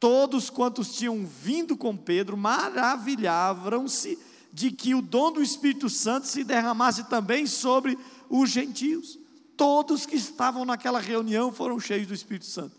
todos 0.00 0.48
quantos 0.48 0.96
tinham 0.96 1.26
vindo 1.26 1.76
com 1.76 1.94
Pedro 1.94 2.36
maravilhavam-se 2.36 4.18
de 4.50 4.72
que 4.72 4.94
o 4.94 5.02
dom 5.02 5.30
do 5.30 5.42
Espírito 5.42 5.90
Santo 5.90 6.26
se 6.26 6.42
derramasse 6.42 7.04
também 7.04 7.46
sobre 7.46 7.96
os 8.28 8.48
gentios. 8.50 9.18
Todos 9.56 10.06
que 10.06 10.16
estavam 10.16 10.64
naquela 10.64 10.98
reunião 10.98 11.52
foram 11.52 11.78
cheios 11.78 12.08
do 12.08 12.14
Espírito 12.14 12.46
Santo. 12.46 12.74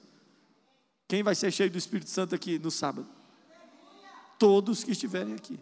Quem 1.08 1.22
vai 1.22 1.36
ser 1.36 1.52
cheio 1.52 1.70
do 1.70 1.78
Espírito 1.78 2.10
Santo 2.10 2.34
aqui 2.34 2.58
no 2.58 2.72
sábado? 2.72 3.08
Todos 4.40 4.84
que 4.84 4.92
estiverem 4.92 5.36
aqui. 5.36 5.60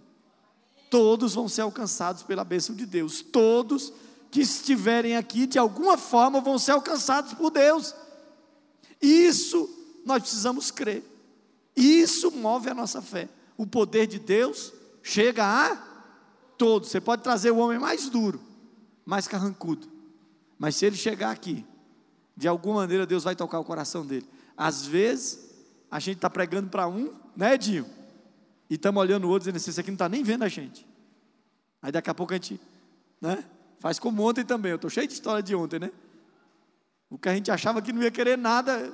Todos 0.89 1.33
vão 1.33 1.49
ser 1.49 1.61
alcançados 1.61 2.23
pela 2.23 2.45
bênção 2.45 2.73
de 2.73 2.85
Deus. 2.85 3.21
Todos 3.21 3.91
que 4.31 4.39
estiverem 4.39 5.17
aqui, 5.17 5.45
de 5.45 5.59
alguma 5.59 5.97
forma, 5.97 6.39
vão 6.39 6.57
ser 6.57 6.71
alcançados 6.71 7.33
por 7.33 7.51
Deus. 7.51 7.93
Isso 9.01 9.69
nós 10.05 10.21
precisamos 10.21 10.71
crer. 10.71 11.03
Isso 11.79 12.31
move 12.31 12.69
a 12.69 12.73
nossa 12.73 13.01
fé. 13.01 13.29
o 13.57 13.67
poder 13.67 14.07
de 14.07 14.19
Deus 14.19 14.73
chega 15.03 15.43
a 15.45 15.75
todos. 16.57 16.89
Você 16.89 17.01
pode 17.01 17.23
trazer 17.23 17.51
o 17.51 17.57
homem 17.57 17.77
mais 17.79 18.09
duro, 18.09 18.39
mais 19.05 19.27
carrancudo, 19.27 19.87
mas 20.57 20.75
se 20.75 20.85
ele 20.85 20.95
chegar 20.95 21.31
aqui, 21.31 21.65
de 22.35 22.47
alguma 22.47 22.81
maneira 22.81 23.05
Deus 23.05 23.23
vai 23.23 23.35
tocar 23.35 23.59
o 23.59 23.65
coração 23.65 24.05
dele. 24.05 24.27
Às 24.55 24.85
vezes, 24.85 25.49
a 25.89 25.99
gente 25.99 26.17
está 26.17 26.29
pregando 26.29 26.69
para 26.69 26.87
um, 26.87 27.13
né, 27.35 27.53
Edinho? 27.53 27.85
E 28.69 28.75
estamos 28.75 29.01
olhando 29.01 29.25
o 29.25 29.29
outro 29.29 29.41
dizendo 29.41 29.57
assim: 29.57 29.71
esse 29.71 29.79
aqui 29.79 29.89
não 29.89 29.95
está 29.95 30.07
nem 30.07 30.23
vendo 30.23 30.43
a 30.43 30.47
gente. 30.47 30.87
Aí 31.81 31.91
daqui 31.91 32.09
a 32.09 32.13
pouco 32.13 32.33
a 32.33 32.35
gente, 32.35 32.59
né? 33.19 33.43
Faz 33.79 33.97
como 33.97 34.21
ontem 34.23 34.45
também. 34.45 34.71
Eu 34.71 34.75
estou 34.75 34.89
cheio 34.89 35.07
de 35.07 35.13
história 35.13 35.41
de 35.41 35.55
ontem, 35.55 35.79
né? 35.79 35.91
O 37.09 37.17
que 37.17 37.29
a 37.29 37.33
gente 37.33 37.49
achava 37.49 37.81
que 37.81 37.91
não 37.91 38.03
ia 38.03 38.11
querer 38.11 38.37
nada. 38.37 38.93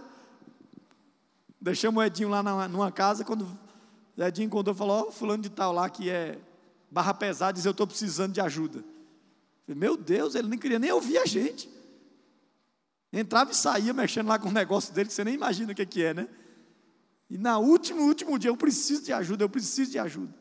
Deixamos 1.66 2.00
o 2.00 2.06
Edinho 2.06 2.30
lá 2.30 2.44
numa 2.68 2.92
casa, 2.92 3.26
quando 3.26 3.48
o 4.16 4.24
Edinho 4.24 4.46
encontrou 4.46 4.76
falou: 4.76 5.06
Ó, 5.06 5.08
oh, 5.08 5.12
fulano 5.12 5.42
de 5.42 5.50
tal 5.50 5.74
lá 5.74 5.90
que 5.90 6.12
é 6.12 6.38
barra 6.92 7.12
pesada, 7.12 7.54
diz: 7.54 7.66
Eu 7.66 7.72
estou 7.72 7.88
precisando 7.88 8.34
de 8.34 8.40
ajuda. 8.40 8.86
Falei, 9.66 9.80
Meu 9.80 9.98
Deus, 9.98 10.36
ele 10.36 10.48
nem 10.48 10.60
queria 10.60 10.78
nem 10.78 10.92
ouvir 10.92 11.18
a 11.18 11.26
gente. 11.26 11.68
Entrava 13.12 13.50
e 13.50 13.56
saía 13.56 13.94
mexendo 13.94 14.28
lá 14.28 14.38
com 14.38 14.50
o 14.50 14.52
negócio 14.52 14.94
dele, 14.94 15.08
que 15.08 15.16
você 15.16 15.24
nem 15.24 15.34
imagina 15.34 15.72
o 15.72 15.76
que, 15.76 15.84
que 15.88 16.04
é, 16.04 16.14
né? 16.14 16.30
E 17.32 17.36
na 17.36 17.58
último, 17.58 18.04
último 18.04 18.38
dia, 18.38 18.52
eu 18.52 18.58
preciso 18.58 19.02
de 19.04 19.12
ajuda, 19.12 19.44
eu 19.44 19.50
preciso 19.50 19.90
de 19.90 19.98
ajuda. 19.98 20.36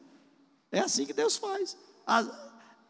É 0.71 0.81
assim 0.81 1.07
que 1.07 1.15
Deus 1.15 1.39
faz. 1.39 1.75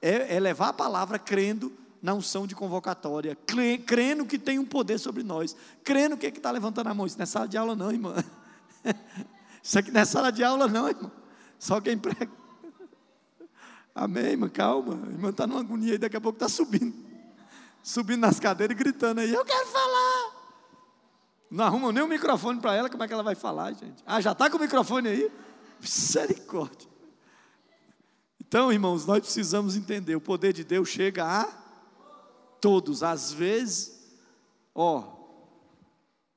É, 0.03 0.35
é 0.35 0.41
levar 0.41 0.71
a 0.71 0.73
palavra 0.73 1.21
crendo 1.21 1.73
na 2.05 2.13
unção 2.13 2.47
de 2.47 2.55
convocatória, 2.55 3.35
crendo 3.87 4.27
que 4.27 4.39
tem 4.39 4.59
um 4.59 4.65
poder 4.67 4.99
sobre 4.99 5.23
nós, 5.23 5.57
crendo 5.83 6.19
que 6.19 6.27
está 6.27 6.51
levantando 6.51 6.91
a 6.91 6.95
mão. 6.95 7.07
Isso 7.07 7.17
não 7.17 7.23
é 7.23 7.27
sala 7.27 7.49
de 7.49 7.57
aula, 7.57 7.75
não, 7.75 7.91
irmã. 7.91 8.15
Isso 9.65 9.79
aqui 9.79 9.91
não 9.91 10.03
é 10.03 10.05
sala 10.05 10.31
de 10.31 10.45
aula, 10.45 10.69
não, 10.69 10.87
irmão. 10.87 11.11
Só 11.59 11.81
quem 11.81 11.97
prega. 11.97 12.31
Amém, 13.95 14.33
irmã, 14.33 14.51
calma. 14.51 15.01
A 15.03 15.11
irmã 15.13 15.31
está 15.31 15.47
numa 15.47 15.61
agonia 15.61 15.95
e 15.95 15.99
daqui 15.99 16.15
a 16.15 16.21
pouco 16.21 16.37
está 16.37 16.47
subindo. 16.47 16.95
Subindo 17.83 18.21
nas 18.21 18.39
cadeiras 18.39 18.77
e 18.77 18.79
gritando 18.79 19.23
aí, 19.23 19.33
eu 19.33 19.43
quero 19.43 19.67
falar. 19.69 20.33
Não 21.51 21.65
arrumam 21.65 21.91
nem 21.91 22.03
o 22.03 22.07
microfone 22.07 22.61
para 22.61 22.75
ela, 22.75 22.91
como 22.91 23.03
é 23.03 23.09
que 23.09 23.15
ela 23.15 23.23
vai 23.23 23.35
falar, 23.35 23.73
gente? 23.73 24.05
Ah, 24.05 24.21
já 24.21 24.33
está 24.33 24.51
com 24.51 24.59
o 24.59 24.61
microfone 24.61 25.09
aí? 25.09 25.33
Misericórdia. 25.81 26.87
Então, 28.47 28.71
irmãos, 28.71 29.07
nós 29.07 29.21
precisamos 29.21 29.75
entender: 29.75 30.15
o 30.15 30.21
poder 30.21 30.53
de 30.53 30.65
Deus 30.65 30.91
chega 30.91 31.25
a 31.25 31.64
todos. 32.65 33.03
Às 33.03 33.31
vezes, 33.31 33.93
ó, 34.75 35.05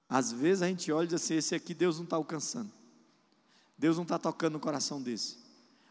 às 0.09 0.29
vezes 0.29 0.61
a 0.61 0.67
gente 0.67 0.91
olha 0.91 1.05
e 1.05 1.07
diz 1.07 1.23
assim: 1.23 1.35
esse 1.35 1.55
aqui 1.55 1.73
Deus 1.73 1.95
não 1.95 2.03
está 2.03 2.17
alcançando. 2.17 2.69
Deus 3.77 3.95
não 3.95 4.03
está 4.03 4.19
tocando 4.19 4.53
no 4.53 4.59
coração 4.59 5.01
desse. 5.01 5.37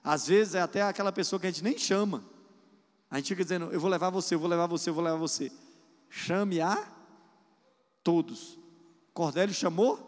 Às 0.05 0.27
vezes 0.27 0.55
é 0.55 0.61
até 0.61 0.83
aquela 0.83 1.11
pessoa 1.11 1.41
que 1.41 1.47
a 1.47 1.51
gente 1.51 1.65
nem 1.65 1.79
chama. 1.79 2.23
A 3.11 3.17
gente 3.17 3.29
fica 3.29 3.43
dizendo: 3.43 3.73
eu 3.73 3.81
vou 3.81 3.89
levar 3.89 4.11
você, 4.11 4.35
eu 4.35 4.39
vou 4.39 4.47
levar 4.47 4.67
você, 4.67 4.91
eu 4.91 4.95
vou 4.95 5.03
levar 5.03 5.17
você. 5.17 5.51
Chame 6.11 6.61
a 6.61 6.87
todos. 8.05 8.59
Cornélio 9.15 9.55
chamou 9.55 9.99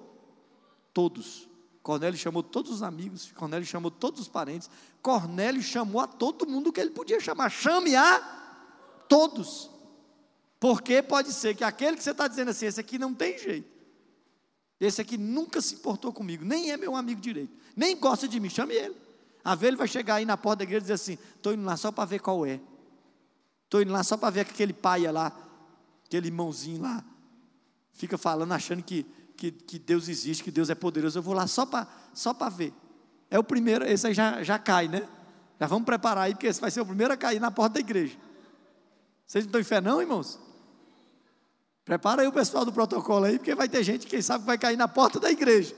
todos. 0.93 1.49
Cornélio 1.83 2.19
chamou 2.19 2.43
todos 2.43 2.71
os 2.71 2.83
amigos, 2.83 3.33
Cornélio 3.33 3.67
chamou 3.67 3.91
todos 3.91 4.21
os 4.21 4.29
parentes, 4.29 4.69
Cornélio 5.01 5.63
chamou 5.63 6.03
a 6.03 6.07
todo 6.07 6.47
mundo 6.47 6.71
que 6.71 6.83
ele 6.83 6.91
podia 6.91 7.19
chamar. 7.19 7.49
Chame 7.49 7.97
a 7.97 8.21
todos. 9.09 9.78
Porque 10.61 11.03
pode 11.03 11.33
ser 11.33 11.55
que 11.55 11.63
aquele 11.63 11.97
que 11.97 12.03
você 12.03 12.11
está 12.11 12.27
dizendo 12.27 12.51
assim, 12.51 12.67
esse 12.67 12.81
aqui 12.81 12.99
não 12.99 13.15
tem 13.15 13.39
jeito. 13.39 13.69
Esse 14.81 15.01
aqui 15.01 15.19
nunca 15.19 15.61
se 15.61 15.75
importou 15.75 16.13
comigo, 16.13 16.45
nem 16.45 16.71
é 16.71 16.77
meu 16.77 16.95
amigo 16.95 17.21
direito, 17.21 17.53
nem 17.75 17.97
gosta 17.97 18.29
de 18.29 18.39
mim, 18.39 18.49
chame 18.49 18.75
ele. 18.75 18.97
A 19.45 19.55
ver, 19.55 19.69
ele 19.69 19.77
vai 19.77 19.89
chegar 19.89 20.17
aí 20.17 20.25
na 20.25 20.37
porta 20.37 20.59
da 20.59 20.65
igreja 20.65 20.79
e 20.79 20.83
dizer 20.83 20.95
assim: 20.95 21.19
estou 21.37 21.53
indo 21.53 21.65
lá 21.65 21.77
só 21.77 21.91
para 21.91 22.05
ver 22.05 22.21
qual 22.21 22.47
é. 22.47 22.61
Estou 23.65 23.83
indo 23.83 23.93
lá 23.93 24.03
só 24.05 24.17
para 24.17 24.31
ver 24.31 24.41
aquele 24.41 24.73
pai 24.73 25.11
lá, 25.11 25.33
aquele 26.05 26.29
irmãozinho 26.29 26.81
lá, 26.81 27.05
fica 27.93 28.17
falando, 28.17 28.53
achando 28.53 28.83
que, 28.83 29.05
que, 29.37 29.51
que 29.51 29.79
Deus 29.79 30.09
existe, 30.09 30.45
que 30.45 30.51
Deus 30.51 30.71
é 30.71 30.75
poderoso. 30.75 31.19
Eu 31.19 31.23
vou 31.23 31.35
lá 31.35 31.47
só 31.47 31.67
para 31.67 31.87
só 32.15 32.33
ver. 32.51 32.73
É 33.31 33.39
o 33.39 33.45
primeiro, 33.45 33.85
esse 33.85 34.07
aí 34.07 34.15
já, 34.15 34.43
já 34.43 34.59
cai, 34.59 34.89
né? 34.89 35.07
Já 35.61 35.67
vamos 35.67 35.85
preparar 35.85 36.25
aí, 36.25 36.35
porque 36.35 36.47
esse 36.47 36.61
vai 36.61 36.71
ser 36.71 36.81
o 36.81 36.87
primeiro 36.87 37.13
a 37.13 37.17
cair 37.17 37.41
na 37.41 37.51
porta 37.51 37.75
da 37.75 37.81
igreja. 37.81 38.17
Vocês 39.27 39.45
não 39.45 39.49
estão 39.49 39.61
em 39.61 39.65
fé, 39.65 39.81
não, 39.81 40.01
irmãos? 40.01 40.39
Prepara 41.89 42.21
aí 42.21 42.29
o 42.29 42.33
pessoal 42.33 42.67
do 42.67 42.73
protocolo 42.73 43.25
aí, 43.25 43.39
porque 43.39 43.55
vai 43.55 43.67
ter 43.67 43.83
gente, 43.83 44.07
quem 44.07 44.21
sabe, 44.21 44.45
vai 44.45 44.59
cair 44.59 44.77
na 44.77 44.87
porta 44.87 45.19
da 45.19 45.31
igreja. 45.31 45.75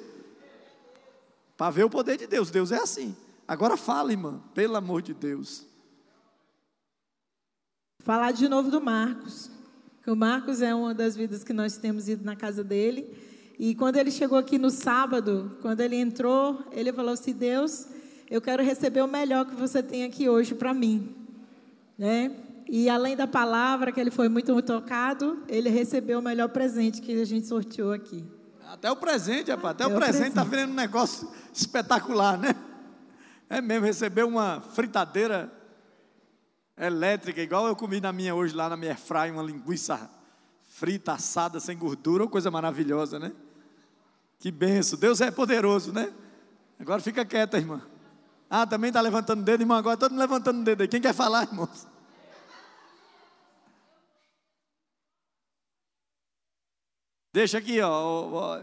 Para 1.56 1.70
ver 1.70 1.84
o 1.84 1.88
poder 1.88 2.18
de 2.18 2.26
Deus. 2.26 2.50
Deus 2.50 2.72
é 2.72 2.78
assim. 2.78 3.14
Agora 3.46 3.76
fala, 3.76 4.10
irmã, 4.10 4.42
pelo 4.52 4.74
amor 4.74 5.02
de 5.02 5.14
Deus. 5.14 5.64
Falar 8.00 8.32
de 8.32 8.48
novo 8.48 8.72
do 8.72 8.80
Marcos. 8.80 9.52
O 10.04 10.16
Marcos 10.16 10.60
é 10.60 10.74
uma 10.74 10.92
das 10.92 11.14
vidas 11.14 11.44
que 11.44 11.52
nós 11.52 11.76
temos 11.76 12.08
ido 12.08 12.24
na 12.24 12.34
casa 12.34 12.64
dele. 12.64 13.16
E 13.56 13.76
quando 13.76 13.94
ele 13.94 14.10
chegou 14.10 14.36
aqui 14.36 14.58
no 14.58 14.68
sábado, 14.68 15.58
quando 15.62 15.80
ele 15.80 15.94
entrou, 15.94 16.64
ele 16.72 16.92
falou 16.92 17.12
assim: 17.12 17.32
Deus, 17.32 17.86
eu 18.28 18.40
quero 18.40 18.64
receber 18.64 19.02
o 19.02 19.06
melhor 19.06 19.46
que 19.46 19.54
você 19.54 19.80
tem 19.80 20.02
aqui 20.02 20.28
hoje 20.28 20.56
para 20.56 20.74
mim. 20.74 21.14
Né? 21.96 22.34
E 22.72 22.88
além 22.88 23.16
da 23.16 23.26
palavra, 23.26 23.90
que 23.90 24.00
ele 24.00 24.12
foi 24.12 24.28
muito, 24.28 24.52
muito 24.52 24.72
tocado, 24.72 25.42
ele 25.48 25.68
recebeu 25.68 26.20
o 26.20 26.22
melhor 26.22 26.48
presente 26.50 27.02
que 27.02 27.20
a 27.20 27.24
gente 27.24 27.48
sorteou 27.48 27.92
aqui. 27.92 28.24
Até 28.68 28.88
o 28.88 28.94
presente, 28.94 29.50
rapaz, 29.50 29.74
até, 29.74 29.82
até 29.82 29.92
o 29.92 29.98
presente 29.98 30.28
está 30.28 30.44
virando 30.44 30.70
um 30.70 30.76
negócio 30.76 31.28
espetacular, 31.52 32.38
né? 32.38 32.54
É 33.48 33.60
mesmo, 33.60 33.86
recebeu 33.86 34.28
uma 34.28 34.60
fritadeira 34.60 35.52
elétrica, 36.78 37.42
igual 37.42 37.66
eu 37.66 37.74
comi 37.74 38.00
na 38.00 38.12
minha 38.12 38.36
hoje 38.36 38.54
lá 38.54 38.68
na 38.68 38.76
minha 38.76 38.94
fry, 38.94 39.32
uma 39.32 39.42
linguiça 39.42 40.08
frita, 40.68 41.14
assada, 41.14 41.58
sem 41.58 41.76
gordura, 41.76 42.22
uma 42.22 42.30
coisa 42.30 42.52
maravilhosa, 42.52 43.18
né? 43.18 43.32
Que 44.38 44.52
benção, 44.52 44.96
Deus 44.96 45.20
é 45.20 45.32
poderoso, 45.32 45.92
né? 45.92 46.12
Agora 46.78 47.02
fica 47.02 47.24
quieta, 47.24 47.58
irmã. 47.58 47.82
Ah, 48.48 48.64
também 48.64 48.90
está 48.90 49.00
levantando 49.00 49.40
o 49.40 49.44
dedo, 49.44 49.60
irmão, 49.60 49.76
agora 49.76 49.96
todo 49.96 50.12
mundo 50.12 50.20
levantando 50.20 50.60
o 50.60 50.64
dedo 50.64 50.82
aí. 50.82 50.88
Quem 50.88 51.00
quer 51.00 51.12
falar, 51.12 51.42
irmãos? 51.42 51.89
Deixa 57.32 57.58
aqui, 57.58 57.80
ó. 57.80 58.60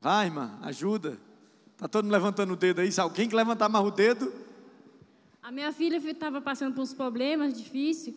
Vai, 0.00 0.26
irmã, 0.26 0.58
ajuda. 0.62 1.18
Está 1.72 1.86
todo 1.86 2.04
mundo 2.04 2.12
levantando 2.12 2.52
o 2.52 2.56
dedo 2.56 2.80
aí. 2.80 2.90
Se 2.90 3.00
alguém 3.00 3.28
que 3.28 3.34
levantar 3.34 3.68
mais 3.68 3.84
o 3.84 3.90
dedo, 3.90 4.32
a 5.42 5.50
minha 5.50 5.72
filha 5.72 5.96
estava 5.96 6.40
passando 6.40 6.72
por 6.72 6.82
uns 6.82 6.94
problemas 6.94 7.52
difíceis, 7.52 8.14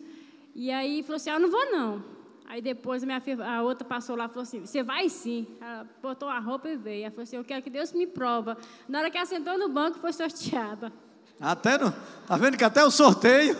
e 0.54 0.70
aí 0.70 1.02
falou 1.02 1.16
assim: 1.16 1.30
ah, 1.30 1.38
não 1.38 1.50
vou 1.50 1.72
não. 1.72 2.04
Aí 2.48 2.62
depois 2.62 3.02
a 3.02 3.06
minha 3.06 3.20
filha, 3.20 3.44
a 3.44 3.62
outra 3.62 3.84
passou 3.84 4.14
lá 4.14 4.26
e 4.26 4.28
falou 4.28 4.42
assim: 4.42 4.64
Você 4.64 4.82
vai 4.82 5.08
sim. 5.08 5.46
Ela 5.60 5.84
botou 6.00 6.28
a 6.28 6.38
roupa 6.38 6.68
e 6.68 6.76
veio. 6.76 7.02
Ela 7.02 7.10
falou 7.10 7.24
assim: 7.24 7.36
Eu 7.36 7.44
quero 7.44 7.62
que 7.62 7.70
Deus 7.70 7.92
me 7.92 8.06
prova. 8.06 8.56
Na 8.88 9.00
hora 9.00 9.10
que 9.10 9.18
ela 9.18 9.26
sentou 9.26 9.58
no 9.58 9.68
banco, 9.68 9.98
foi 9.98 10.12
sorteada. 10.12 10.92
Até 11.40 11.76
no. 11.76 11.92
Tá 12.26 12.36
vendo 12.36 12.56
que 12.56 12.62
até 12.62 12.84
o 12.84 12.90
sorteio, 12.90 13.56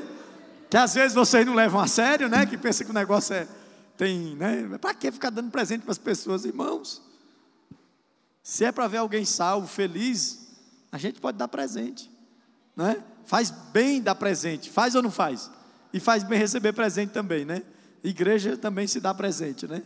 que 0.70 0.76
às 0.76 0.94
vezes 0.94 1.14
vocês 1.14 1.44
não 1.44 1.54
levam 1.54 1.80
a 1.80 1.88
sério, 1.88 2.28
né? 2.28 2.46
Que 2.46 2.56
pensa 2.56 2.84
que 2.84 2.90
o 2.92 2.94
negócio 2.94 3.34
é. 3.34 3.48
Tem, 3.96 4.36
né? 4.36 4.78
Para 4.78 4.94
que 4.94 5.10
ficar 5.10 5.30
dando 5.30 5.50
presente 5.50 5.82
para 5.82 5.92
as 5.92 5.98
pessoas, 5.98 6.44
irmãos? 6.44 7.02
Se 8.42 8.64
é 8.64 8.72
para 8.72 8.86
ver 8.86 8.98
alguém 8.98 9.24
salvo, 9.24 9.66
feliz, 9.66 10.48
a 10.92 10.98
gente 10.98 11.20
pode 11.20 11.38
dar 11.38 11.48
presente, 11.48 12.10
né? 12.76 13.02
faz 13.26 13.50
bem 13.50 14.00
dar 14.00 14.14
presente, 14.14 14.70
faz 14.70 14.94
ou 14.94 15.02
não 15.02 15.10
faz? 15.10 15.50
E 15.92 16.00
faz 16.00 16.22
bem 16.22 16.38
receber 16.38 16.72
presente 16.72 17.10
também, 17.10 17.44
né? 17.44 17.62
Igreja 18.02 18.56
também 18.56 18.86
se 18.86 19.00
dá 19.00 19.12
presente, 19.12 19.66
né? 19.66 19.82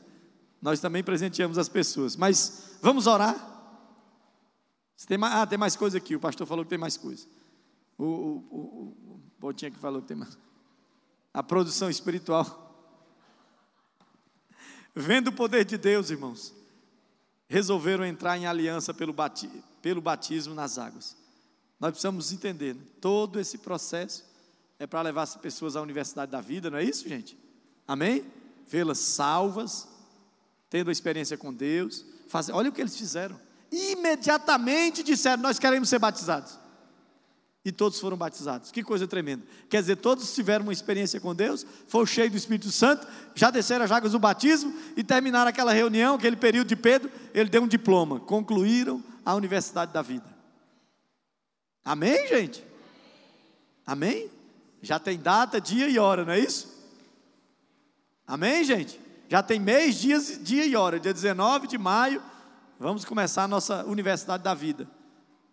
Nós 0.61 0.79
também 0.79 1.03
presenteamos 1.03 1.57
as 1.57 1.69
pessoas. 1.69 2.17
Mas 2.17 2.77
vamos 2.83 3.07
orar? 3.07 3.49
Tem 5.07 5.17
mais, 5.17 5.35
ah, 5.35 5.47
tem 5.47 5.59
mais 5.59 5.75
coisa 5.75 5.97
aqui. 5.97 6.15
O 6.15 6.21
pastor 6.21 6.47
falou 6.47 6.65
que 6.65 6.69
tem 6.69 6.79
mais 6.79 6.97
coisa. 6.97 7.27
O, 7.97 8.05
o, 8.05 8.09
o, 8.51 8.59
o 9.15 9.21
Botinha 9.39 9.71
que 9.71 9.79
falou 9.79 10.03
que 10.03 10.09
tem 10.09 10.17
mais. 10.17 10.37
A 11.33 11.43
produção 11.43 11.89
espiritual. 11.89 12.70
Vendo 14.95 15.29
o 15.29 15.33
poder 15.33 15.65
de 15.65 15.79
Deus, 15.79 16.11
irmãos, 16.11 16.53
resolveram 17.49 18.05
entrar 18.05 18.37
em 18.37 18.47
aliança 18.47 18.93
pelo, 18.93 19.15
pelo 19.83 20.01
batismo 20.01 20.55
nas 20.55 20.79
águas. 20.79 21.17
Nós 21.79 21.91
precisamos 21.91 22.33
entender, 22.33 22.75
né? 22.75 22.83
todo 23.01 23.41
esse 23.41 23.59
processo 23.59 24.25
é 24.79 24.87
para 24.87 25.03
levar 25.03 25.23
as 25.23 25.37
pessoas 25.37 25.77
à 25.77 25.83
universidade 25.83 26.31
da 26.31 26.41
vida, 26.41 26.71
não 26.71 26.79
é 26.79 26.85
isso, 26.85 27.09
gente? 27.09 27.39
Amém? 27.89 28.25
Vê-las 28.69 28.99
salvas, 28.99 29.89
tendo 30.69 30.91
a 30.91 30.93
experiência 30.93 31.37
com 31.37 31.53
Deus. 31.53 32.05
Fazer, 32.29 32.53
olha 32.53 32.71
o 32.71 32.73
que 32.73 32.81
eles 32.81 32.97
fizeram. 32.97 33.39
Imediatamente 33.73 35.03
disseram: 35.03 35.43
Nós 35.43 35.59
queremos 35.59 35.89
ser 35.89 35.99
batizados. 35.99 36.60
E 37.65 37.71
todos 37.71 38.01
foram 38.01 38.17
batizados. 38.17 38.71
Que 38.71 38.83
coisa 38.83 39.07
tremenda. 39.07 39.45
Quer 39.69 39.83
dizer, 39.83 39.97
todos 39.97 40.35
tiveram 40.35 40.65
uma 40.65 40.73
experiência 40.73 41.21
com 41.21 41.35
Deus, 41.35 41.67
foram 41.87 42.07
cheios 42.07 42.31
do 42.31 42.39
Espírito 42.39 42.73
Santo, 42.73 43.07
já 43.35 43.51
desceram 43.51 43.85
as 43.85 43.91
águas 43.91 44.13
do 44.13 44.19
batismo 44.19 44.75
e 44.97 45.05
terminaram 45.05 45.51
aquela 45.51 45.73
reunião, 45.73 46.15
aquele 46.15 46.37
período 46.37 46.69
de 46.69 46.77
Pedro, 46.77 47.11
ele 47.35 47.51
deu 47.51 47.63
um 47.63 47.69
diploma. 47.69 48.19
Concluíram 48.21 49.03
a 49.25 49.35
universidade 49.35 49.93
da 49.93 50.01
vida. 50.01 50.25
Amém, 51.85 52.27
gente? 52.29 52.65
Amém? 53.87 54.31
Já 54.81 54.99
tem 54.99 55.19
data, 55.19 55.61
dia 55.61 55.89
e 55.89 55.99
hora, 55.99 56.25
não 56.25 56.33
é 56.33 56.39
isso? 56.39 56.81
Amém, 58.27 58.65
gente? 58.65 58.99
Já 59.29 59.43
tem 59.43 59.61
mês, 59.61 59.97
dias, 59.97 60.41
dia 60.43 60.65
e 60.65 60.75
hora. 60.75 60.99
Dia 60.99 61.13
19 61.13 61.67
de 61.67 61.77
maio, 61.77 62.23
vamos 62.79 63.05
começar 63.05 63.45
a 63.45 63.49
nossa 63.49 63.85
Universidade 63.85 64.43
da 64.43 64.55
Vida. 64.55 64.89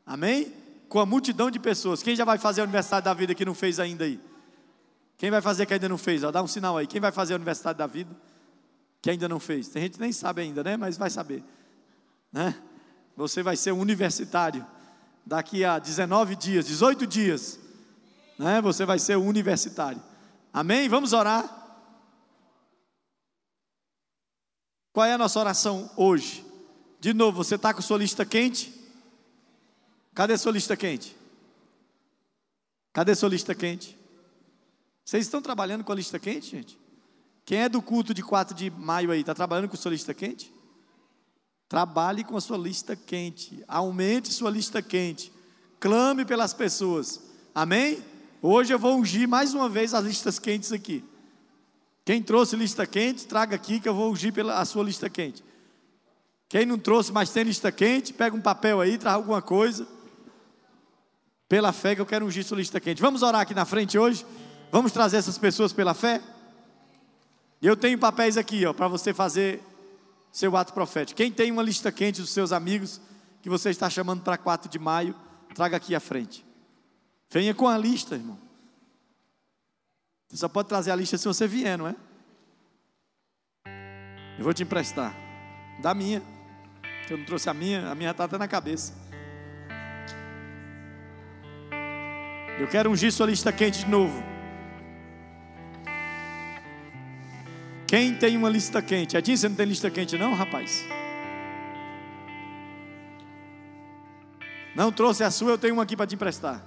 Amém? 0.06 0.54
Com 0.90 1.00
a 1.00 1.06
multidão 1.06 1.52
de 1.52 1.60
pessoas. 1.60 2.02
Quem 2.02 2.16
já 2.16 2.24
vai 2.26 2.38
fazer 2.38 2.62
a 2.62 2.64
Universidade 2.64 3.04
da 3.06 3.14
Vida 3.14 3.36
que 3.36 3.46
não 3.46 3.54
fez 3.54 3.80
ainda 3.80 4.06
aí? 4.06 4.20
Quem 5.18 5.32
vai 5.32 5.42
fazer 5.42 5.66
que 5.66 5.74
ainda 5.74 5.90
não 5.90 5.98
fez? 5.98 6.24
Ó, 6.24 6.32
dá 6.32 6.42
um 6.42 6.48
sinal 6.48 6.78
aí. 6.78 6.88
Quem 6.88 7.02
vai 7.02 7.12
fazer 7.12 7.34
a 7.34 7.36
Universidade 7.38 7.78
da 7.78 7.88
Vida 7.88 8.16
que 9.02 9.10
ainda 9.10 9.28
não 9.28 9.40
fez? 9.40 9.68
Tem 9.68 9.82
gente 9.82 9.94
que 9.94 10.02
nem 10.02 10.12
sabe 10.12 10.42
ainda, 10.42 10.64
né? 10.64 10.78
Mas 10.78 10.98
vai 10.98 11.10
saber. 11.10 11.44
Né? 12.32 12.56
Você 13.16 13.42
vai 13.42 13.56
ser 13.56 13.72
um 13.72 13.80
universitário 13.80 14.66
daqui 15.26 15.66
a 15.66 15.80
19 15.80 16.36
dias, 16.36 16.68
18 16.68 17.08
dias, 17.08 17.60
né? 18.38 18.62
Você 18.62 18.86
vai 18.86 19.00
ser 19.00 19.18
um 19.18 19.28
universitário. 19.28 20.02
Amém? 20.54 20.88
Vamos 20.88 21.14
orar. 21.14 21.54
Qual 24.94 25.06
é 25.06 25.14
a 25.14 25.18
nossa 25.18 25.40
oração 25.40 25.90
hoje? 25.96 26.46
De 27.00 27.14
novo, 27.14 27.44
você 27.44 27.56
está 27.56 27.74
com 27.74 27.82
sua 27.82 27.98
lista 27.98 28.26
quente? 28.26 28.74
Cadê 30.18 30.36
sua 30.36 30.52
lista 30.52 30.76
quente? 30.76 31.16
Cadê 32.92 33.14
sua 33.14 33.30
lista 33.30 33.54
quente? 33.54 33.96
Vocês 35.06 35.24
estão 35.24 35.44
trabalhando 35.44 35.84
com 35.84 35.92
a 35.92 35.96
lista 35.96 36.18
quente, 36.18 36.50
gente? 36.50 36.80
Quem 37.46 37.60
é 37.60 37.70
do 37.70 37.84
culto 37.84 38.16
de 38.16 38.24
4 38.24 38.56
de 38.56 38.72
maio 38.72 39.12
aí, 39.12 39.20
está 39.20 39.36
trabalhando 39.36 39.70
com 39.70 39.78
sua 39.78 39.92
lista 39.92 40.16
quente? 40.16 40.52
Trabalhe 41.70 42.24
com 42.24 42.36
a 42.36 42.42
sua 42.42 42.58
lista 42.58 42.96
quente, 42.96 43.64
aumente 43.68 44.34
sua 44.34 44.50
lista 44.50 44.82
quente, 44.82 45.32
clame 45.80 46.26
pelas 46.26 46.52
pessoas, 46.52 47.22
amém? 47.54 48.04
Hoje 48.42 48.74
eu 48.74 48.80
vou 48.80 48.98
ungir 48.98 49.28
mais 49.28 49.54
uma 49.54 49.70
vez 49.70 49.94
as 49.94 50.04
listas 50.04 50.40
quentes 50.40 50.72
aqui. 50.72 51.06
Quem 52.04 52.24
trouxe 52.24 52.56
lista 52.56 52.88
quente, 52.88 53.28
traga 53.28 53.56
aqui 53.56 53.80
que 53.80 53.88
eu 53.88 53.94
vou 53.94 54.12
ungir 54.12 54.34
pela 54.34 54.60
a 54.60 54.66
sua 54.66 54.84
lista 54.84 55.12
quente. 55.12 55.44
Quem 56.50 56.66
não 56.66 56.80
trouxe, 56.80 57.12
mas 57.12 57.30
tem 57.30 57.44
lista 57.44 57.72
quente, 57.72 58.14
pega 58.14 58.36
um 58.36 58.42
papel 58.42 58.82
aí, 58.82 58.98
traz 58.98 59.18
alguma 59.18 59.44
coisa. 59.44 59.96
Pela 61.48 61.72
fé 61.72 61.96
que 61.96 62.02
eu 62.02 62.06
quero 62.06 62.26
ungir 62.26 62.44
sua 62.44 62.58
lista 62.58 62.80
quente. 62.80 63.02
Vamos 63.02 63.24
orar 63.24 63.42
aqui 63.42 63.54
na 63.54 63.66
frente 63.66 63.98
hoje? 63.98 64.26
Vamos 64.72 64.92
trazer 64.92 65.18
essas 65.18 65.38
pessoas 65.38 65.72
pela 65.72 65.94
fé? 65.94 66.22
Eu 67.62 67.76
tenho 67.76 67.98
papéis 67.98 68.38
aqui, 68.38 68.66
ó, 68.66 68.74
para 68.74 68.88
você 68.88 69.14
fazer 69.14 69.64
seu 70.32 70.56
ato 70.56 70.74
profético. 70.74 71.18
Quem 71.18 71.32
tem 71.32 71.52
uma 71.52 71.64
lista 71.64 71.92
quente 71.92 72.22
dos 72.22 72.32
seus 72.32 72.52
amigos 72.52 73.02
que 73.42 73.50
você 73.50 73.70
está 73.70 73.90
chamando 73.90 74.22
para 74.22 74.38
4 74.38 74.70
de 74.70 74.78
maio, 74.78 75.16
traga 75.56 75.78
aqui 75.78 75.96
à 75.96 76.00
frente. 76.00 76.46
Venha 77.30 77.54
com 77.54 77.68
a 77.68 77.78
lista, 77.78 78.16
irmão. 78.16 78.38
Você 80.28 80.38
só 80.38 80.50
pode 80.50 80.68
trazer 80.68 80.92
a 80.92 80.96
lista 80.96 81.18
se 81.18 81.26
você 81.26 81.48
vier, 81.48 81.78
não 81.78 81.88
é? 81.88 81.96
Eu 84.38 84.44
vou 84.44 84.54
te 84.54 84.64
emprestar. 84.64 85.16
Da 85.82 85.94
minha. 85.94 86.22
Eu 87.10 87.18
não 87.18 87.26
trouxe 87.26 87.50
a 87.50 87.54
minha, 87.54 87.90
a 87.90 87.96
minha 87.96 88.12
está 88.12 88.26
até 88.26 88.38
na 88.38 88.48
cabeça. 88.48 88.94
Eu 92.60 92.68
quero 92.68 92.90
ungir 92.90 93.12
sua 93.12 93.28
lista 93.28 93.52
quente 93.52 93.86
de 93.86 93.90
novo. 93.90 94.24
Quem 97.86 98.16
tem 98.16 98.36
uma 98.36 98.50
lista 98.50 98.82
quente? 98.82 99.16
Edinho, 99.16 99.38
você 99.38 99.48
não 99.48 99.56
tem 99.56 99.66
lista 99.66 99.90
quente, 99.90 100.18
não, 100.18 100.34
rapaz? 100.34 100.86
Não 104.76 104.92
trouxe 104.92 105.24
a 105.24 105.32
sua, 105.32 105.52
eu 105.52 105.58
tenho 105.58 105.74
uma 105.74 105.84
aqui 105.84 105.96
para 105.96 106.06
te 106.06 106.16
emprestar. 106.16 106.64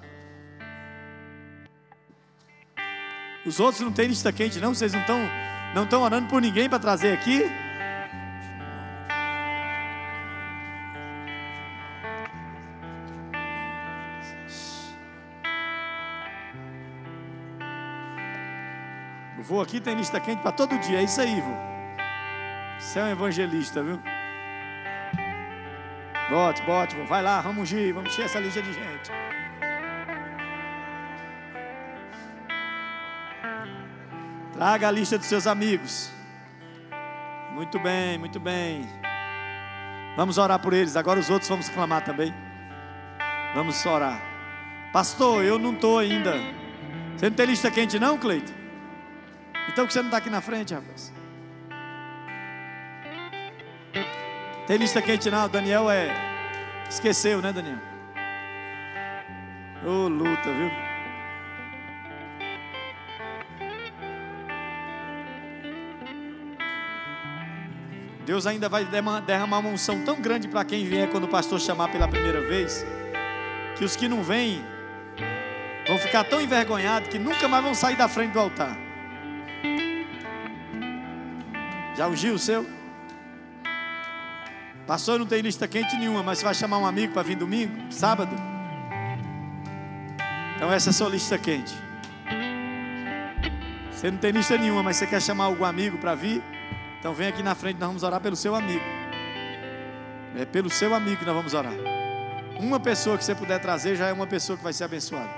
Os 3.44 3.58
outros 3.60 3.80
não 3.80 3.92
têm 3.92 4.08
lista 4.08 4.32
quente, 4.32 4.60
não? 4.60 4.74
Vocês 4.74 4.92
não 4.92 5.00
estão 5.00 5.18
não 5.74 5.84
estão 5.84 6.02
orando 6.02 6.28
por 6.28 6.42
ninguém 6.42 6.68
para 6.68 6.78
trazer 6.78 7.12
aqui? 7.12 7.44
Aqui 19.60 19.80
tem 19.80 19.94
lista 19.94 20.20
quente 20.20 20.42
para 20.42 20.52
todo 20.52 20.78
dia. 20.78 21.00
É 21.00 21.02
isso 21.02 21.20
aí, 21.20 21.40
vô. 21.40 21.70
Você 22.78 22.98
é 22.98 23.04
um 23.04 23.08
evangelista, 23.08 23.82
viu? 23.82 24.00
Bote, 26.30 26.62
bote, 26.62 26.96
vô. 26.96 27.04
Vai 27.04 27.22
lá, 27.22 27.40
vamos 27.40 27.62
ungir, 27.62 27.92
vamos 27.94 28.10
encher 28.12 28.24
essa 28.24 28.38
lista 28.38 28.62
de 28.62 28.72
gente. 28.72 29.10
Traga 34.52 34.88
a 34.88 34.90
lista 34.90 35.16
dos 35.16 35.26
seus 35.26 35.46
amigos. 35.46 36.10
Muito 37.52 37.78
bem, 37.78 38.18
muito 38.18 38.38
bem. 38.38 38.88
Vamos 40.16 40.38
orar 40.38 40.58
por 40.58 40.72
eles. 40.72 40.96
Agora 40.96 41.18
os 41.18 41.30
outros 41.30 41.48
vamos 41.48 41.68
clamar 41.68 42.04
também. 42.04 42.34
Vamos 43.54 43.84
orar. 43.86 44.20
Pastor, 44.92 45.44
eu 45.44 45.58
não 45.58 45.72
estou 45.72 45.98
ainda. 45.98 46.34
Você 47.16 47.28
não 47.28 47.36
tem 47.36 47.46
lista 47.46 47.70
quente, 47.70 47.98
não, 47.98 48.18
Cleito? 48.18 48.59
Então 49.68 49.86
que 49.86 49.92
você 49.92 50.00
não 50.00 50.06
está 50.06 50.18
aqui 50.18 50.30
na 50.30 50.40
frente, 50.40 50.74
rapaz? 50.74 51.12
Tem 54.66 54.76
lista 54.76 55.02
quente 55.02 55.30
não, 55.30 55.48
Daniel 55.48 55.90
é. 55.90 56.14
Esqueceu, 56.88 57.40
né, 57.42 57.52
Daniel? 57.52 57.78
Ô 59.84 60.04
oh, 60.04 60.08
luta, 60.08 60.52
viu? 60.52 60.70
Deus 68.24 68.46
ainda 68.46 68.68
vai 68.68 68.84
derramar 69.26 69.58
uma 69.58 69.70
unção 69.70 70.04
tão 70.04 70.20
grande 70.20 70.46
para 70.46 70.64
quem 70.64 70.84
vier 70.84 71.08
quando 71.10 71.24
o 71.24 71.28
pastor 71.28 71.58
chamar 71.58 71.88
pela 71.88 72.06
primeira 72.06 72.40
vez, 72.40 72.86
que 73.76 73.84
os 73.84 73.96
que 73.96 74.06
não 74.06 74.22
vêm 74.22 74.64
vão 75.88 75.98
ficar 75.98 76.22
tão 76.22 76.40
envergonhados 76.40 77.08
que 77.08 77.18
nunca 77.18 77.48
mais 77.48 77.64
vão 77.64 77.74
sair 77.74 77.96
da 77.96 78.08
frente 78.08 78.30
do 78.32 78.38
altar. 78.38 78.89
Já 82.00 82.08
ungiu 82.08 82.32
o 82.32 82.38
seu? 82.38 82.66
Pastor, 84.86 85.18
não 85.18 85.26
tem 85.26 85.42
lista 85.42 85.68
quente 85.68 85.94
nenhuma, 85.98 86.22
mas 86.22 86.38
você 86.38 86.44
vai 86.46 86.54
chamar 86.54 86.78
um 86.78 86.86
amigo 86.86 87.12
para 87.12 87.22
vir 87.22 87.36
domingo, 87.36 87.92
sábado? 87.92 88.34
Então 90.56 90.72
essa 90.72 90.88
é 90.88 90.92
a 90.92 90.94
sua 90.94 91.10
lista 91.10 91.36
quente. 91.36 91.74
Você 93.92 94.10
não 94.10 94.16
tem 94.16 94.30
lista 94.30 94.56
nenhuma, 94.56 94.82
mas 94.82 94.96
você 94.96 95.06
quer 95.06 95.20
chamar 95.20 95.44
algum 95.44 95.62
amigo 95.62 95.98
para 95.98 96.14
vir? 96.14 96.42
Então 96.98 97.12
vem 97.12 97.28
aqui 97.28 97.42
na 97.42 97.54
frente, 97.54 97.78
nós 97.78 97.88
vamos 97.88 98.02
orar 98.02 98.18
pelo 98.18 98.34
seu 98.34 98.54
amigo. 98.54 98.84
É 100.38 100.46
pelo 100.46 100.70
seu 100.70 100.94
amigo 100.94 101.18
que 101.18 101.26
nós 101.26 101.36
vamos 101.36 101.52
orar. 101.52 101.74
Uma 102.58 102.80
pessoa 102.80 103.18
que 103.18 103.26
você 103.26 103.34
puder 103.34 103.60
trazer 103.60 103.94
já 103.94 104.06
é 104.06 104.12
uma 104.14 104.26
pessoa 104.26 104.56
que 104.56 104.64
vai 104.64 104.72
ser 104.72 104.84
abençoada. 104.84 105.28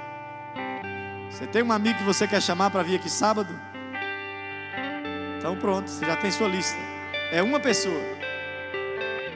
Você 1.28 1.44
tem 1.44 1.64
um 1.64 1.72
amigo 1.72 1.98
que 1.98 2.04
você 2.04 2.28
quer 2.28 2.40
chamar 2.40 2.70
para 2.70 2.84
vir 2.84 3.00
aqui 3.00 3.10
sábado? 3.10 3.71
Então 5.42 5.56
pronto, 5.56 5.90
você 5.90 6.06
já 6.06 6.14
tem 6.14 6.30
sua 6.30 6.46
lista. 6.46 6.78
É 7.32 7.42
uma 7.42 7.58
pessoa. 7.58 8.00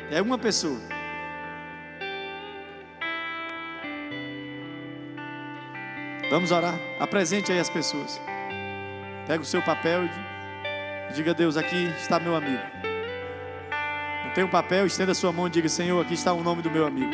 É 0.09 0.23
uma 0.23 0.39
pessoa. 0.39 0.79
Vamos 6.31 6.53
orar. 6.53 6.79
Apresente 7.01 7.51
aí 7.51 7.59
as 7.59 7.69
pessoas. 7.69 8.21
Pega 9.27 9.43
o 9.43 9.45
seu 9.45 9.61
papel 9.63 10.05
e 10.05 11.13
diga 11.13 11.33
a 11.33 11.35
Deus: 11.35 11.57
aqui 11.57 11.93
está 12.01 12.21
meu 12.21 12.37
amigo. 12.37 12.63
Não 14.27 14.33
tem 14.33 14.45
um 14.45 14.49
papel, 14.49 14.87
estenda 14.87 15.11
a 15.11 15.15
sua 15.17 15.33
mão 15.33 15.49
e 15.49 15.51
diga: 15.51 15.69
Senhor, 15.69 16.01
aqui 16.01 16.15
está 16.15 16.33
o 16.33 16.41
nome 16.41 16.63
do 16.63 16.71
meu 16.71 16.87
amigo. 16.87 17.13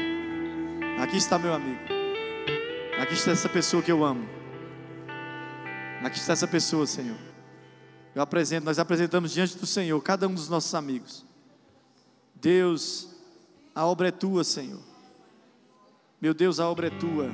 Aqui 1.02 1.16
está 1.16 1.38
meu 1.38 1.54
amigo. 1.54 1.80
Aqui 3.00 3.14
está 3.14 3.30
essa 3.30 3.48
pessoa 3.48 3.82
que 3.82 3.90
eu 3.90 4.04
amo. 4.04 4.28
Aqui 6.04 6.18
está 6.18 6.34
essa 6.34 6.46
pessoa, 6.46 6.86
Senhor. 6.86 7.31
Eu 8.14 8.22
apresento, 8.22 8.64
nós 8.64 8.78
apresentamos 8.78 9.32
diante 9.32 9.56
do 9.56 9.66
Senhor 9.66 10.00
cada 10.02 10.28
um 10.28 10.34
dos 10.34 10.48
nossos 10.48 10.74
amigos. 10.74 11.24
Deus, 12.34 13.08
a 13.74 13.86
obra 13.86 14.08
é 14.08 14.10
tua, 14.10 14.44
Senhor. 14.44 14.80
Meu 16.20 16.34
Deus, 16.34 16.60
a 16.60 16.68
obra 16.68 16.88
é 16.88 16.90
tua. 16.90 17.30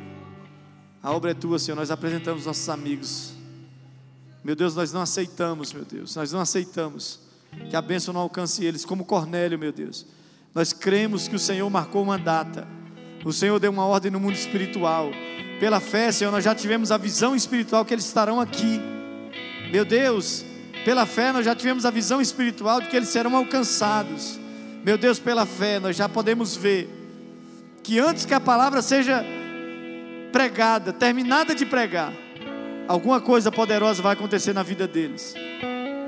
A 1.02 1.12
obra 1.12 1.32
é 1.32 1.34
tua, 1.34 1.58
Senhor. 1.58 1.76
Nós 1.76 1.90
apresentamos 1.90 2.46
nossos 2.46 2.68
amigos. 2.68 3.32
Meu 4.44 4.54
Deus, 4.54 4.74
nós 4.74 4.92
não 4.92 5.02
aceitamos, 5.02 5.72
meu 5.72 5.84
Deus. 5.84 6.14
Nós 6.14 6.32
não 6.32 6.40
aceitamos 6.40 7.20
que 7.68 7.76
a 7.76 7.82
bênção 7.82 8.14
não 8.14 8.20
alcance 8.20 8.64
eles, 8.64 8.84
como 8.84 9.04
Cornélio, 9.04 9.58
meu 9.58 9.72
Deus. 9.72 10.06
Nós 10.54 10.72
cremos 10.72 11.26
que 11.26 11.36
o 11.36 11.38
Senhor 11.38 11.68
marcou 11.68 12.02
uma 12.02 12.18
data. 12.18 12.66
O 13.24 13.32
Senhor 13.32 13.58
deu 13.58 13.70
uma 13.70 13.84
ordem 13.84 14.10
no 14.10 14.20
mundo 14.20 14.34
espiritual. 14.34 15.10
Pela 15.58 15.80
fé, 15.80 16.12
Senhor, 16.12 16.30
nós 16.30 16.44
já 16.44 16.54
tivemos 16.54 16.92
a 16.92 16.96
visão 16.96 17.34
espiritual 17.34 17.84
que 17.84 17.92
eles 17.92 18.04
estarão 18.04 18.40
aqui. 18.40 18.80
Meu 19.72 19.84
Deus, 19.84 20.44
pela 20.88 21.04
fé, 21.04 21.32
nós 21.32 21.44
já 21.44 21.54
tivemos 21.54 21.84
a 21.84 21.90
visão 21.90 22.18
espiritual 22.18 22.80
de 22.80 22.88
que 22.88 22.96
eles 22.96 23.10
serão 23.10 23.36
alcançados. 23.36 24.40
Meu 24.82 24.96
Deus, 24.96 25.18
pela 25.18 25.44
fé, 25.44 25.78
nós 25.78 25.94
já 25.94 26.08
podemos 26.08 26.56
ver 26.56 26.88
que 27.82 27.98
antes 27.98 28.24
que 28.24 28.32
a 28.32 28.40
palavra 28.40 28.80
seja 28.80 29.22
pregada, 30.32 30.90
terminada 30.90 31.54
de 31.54 31.66
pregar, 31.66 32.10
alguma 32.86 33.20
coisa 33.20 33.52
poderosa 33.52 34.00
vai 34.00 34.14
acontecer 34.14 34.54
na 34.54 34.62
vida 34.62 34.88
deles. 34.88 35.34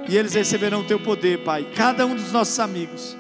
E 0.08 0.16
eles 0.16 0.32
receberão 0.32 0.80
o 0.80 0.84
teu 0.84 0.98
poder, 0.98 1.44
Pai. 1.44 1.66
Cada 1.76 2.06
um 2.06 2.14
dos 2.14 2.32
nossos 2.32 2.58
amigos. 2.58 3.14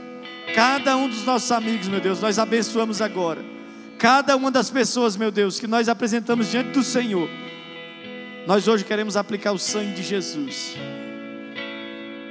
Cada 0.54 0.96
um 0.96 1.10
dos 1.10 1.26
nossos 1.26 1.52
amigos, 1.52 1.88
meu 1.88 2.00
Deus, 2.00 2.22
nós 2.22 2.38
abençoamos 2.38 3.02
agora. 3.02 3.44
Cada 3.98 4.34
uma 4.34 4.50
das 4.50 4.70
pessoas, 4.70 5.14
meu 5.14 5.30
Deus, 5.30 5.60
que 5.60 5.66
nós 5.66 5.90
apresentamos 5.90 6.50
diante 6.50 6.70
do 6.70 6.82
Senhor. 6.82 7.28
Nós 8.46 8.66
hoje 8.66 8.82
queremos 8.82 9.14
aplicar 9.14 9.52
o 9.52 9.58
sangue 9.58 9.92
de 9.92 10.02
Jesus. 10.02 10.74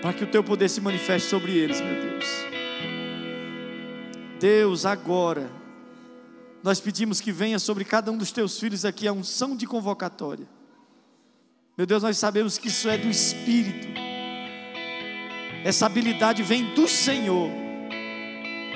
Para 0.02 0.14
que 0.14 0.24
o 0.24 0.28
teu 0.28 0.44
poder 0.44 0.70
se 0.70 0.80
manifeste 0.82 1.30
sobre 1.30 1.52
eles, 1.58 1.82
meu 1.82 2.02
Deus. 2.02 2.26
Deus, 4.40 4.86
agora, 4.86 5.50
nós 6.64 6.80
pedimos 6.80 7.20
que 7.20 7.32
venha 7.32 7.60
sobre 7.60 7.84
cada 7.84 8.12
um 8.12 8.18
dos 8.18 8.32
teus 8.32 8.60
filhos 8.60 8.86
aqui 8.86 9.08
a 9.08 9.14
unção 9.14 9.56
de 9.56 9.66
convocatória. 9.66 10.48
Meu 11.78 11.86
Deus, 11.86 12.04
nós 12.04 12.18
sabemos 12.18 12.58
que 12.58 12.68
isso 12.68 12.90
é 12.90 12.98
do 12.98 13.10
Espírito. 13.10 13.88
Essa 15.64 15.86
habilidade 15.86 16.44
vem 16.44 16.74
do 16.74 16.88
Senhor. 16.88 17.50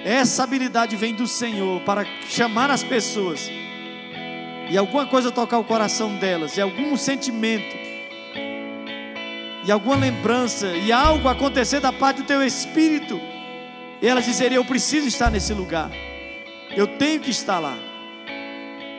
Essa 0.04 0.44
habilidade 0.44 0.96
vem 0.96 1.16
do 1.16 1.28
Senhor 1.28 1.82
para 1.82 2.06
chamar 2.28 2.70
as 2.70 2.84
pessoas 2.84 3.50
e 4.70 4.78
alguma 4.78 5.06
coisa 5.06 5.32
tocar 5.32 5.60
o 5.60 5.64
coração 5.64 6.16
delas, 6.18 6.58
e 6.58 6.62
algum 6.62 6.96
sentimento, 6.96 7.76
e 9.66 9.72
alguma 9.72 9.96
lembrança, 9.96 10.68
e 10.68 10.92
algo 10.92 11.28
acontecer 11.30 11.80
da 11.80 11.92
parte 11.92 12.18
do 12.22 12.28
teu 12.28 12.44
espírito, 12.44 13.20
e 14.02 14.08
elas 14.08 14.26
dizeriam: 14.26 14.62
Eu 14.62 14.66
preciso 14.66 15.08
estar 15.08 15.30
nesse 15.30 15.54
lugar, 15.54 15.90
eu 16.76 16.88
tenho 16.88 17.22
que 17.22 17.32
estar 17.32 17.60
lá. 17.60 17.78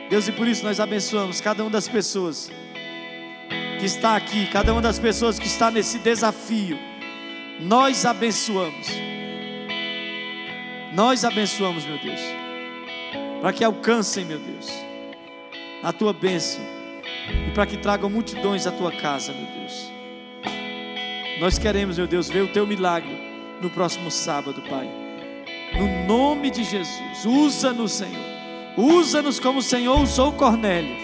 Deus, 0.09 0.27
e 0.27 0.31
por 0.31 0.47
isso 0.47 0.63
nós 0.63 0.79
abençoamos 0.79 1.41
cada 1.41 1.63
uma 1.63 1.69
das 1.69 1.87
pessoas 1.87 2.51
que 3.79 3.85
está 3.85 4.15
aqui, 4.15 4.47
cada 4.47 4.71
uma 4.71 4.81
das 4.81 4.99
pessoas 4.99 5.39
que 5.39 5.47
está 5.47 5.69
nesse 5.69 5.99
desafio, 5.99 6.77
nós 7.59 8.05
abençoamos. 8.05 8.87
Nós 10.93 11.25
abençoamos, 11.25 11.85
meu 11.85 11.97
Deus, 11.97 12.21
para 13.41 13.51
que 13.51 13.63
alcancem, 13.65 14.23
meu 14.23 14.39
Deus, 14.39 14.71
a 15.83 15.91
tua 15.91 16.13
bênção 16.13 16.63
e 17.47 17.51
para 17.51 17.65
que 17.65 17.75
tragam 17.75 18.09
multidões 18.09 18.65
à 18.65 18.71
tua 18.71 18.91
casa, 18.91 19.33
meu 19.33 19.45
Deus. 19.59 19.94
Nós 21.39 21.59
queremos, 21.59 21.97
meu 21.97 22.07
Deus, 22.07 22.29
ver 22.29 22.41
o 22.41 22.47
teu 22.47 22.65
milagre 22.65 23.11
no 23.61 23.69
próximo 23.69 24.09
sábado, 24.09 24.61
Pai. 24.69 24.89
No 25.77 26.07
nome 26.07 26.49
de 26.49 26.63
Jesus, 26.63 27.25
usa-nos, 27.25 27.91
Senhor. 27.91 28.35
Usa-nos 28.77 29.39
como 29.39 29.59
o 29.59 29.63
Senhor 29.63 29.99
usou 29.99 30.31
Cornélio. 30.31 30.95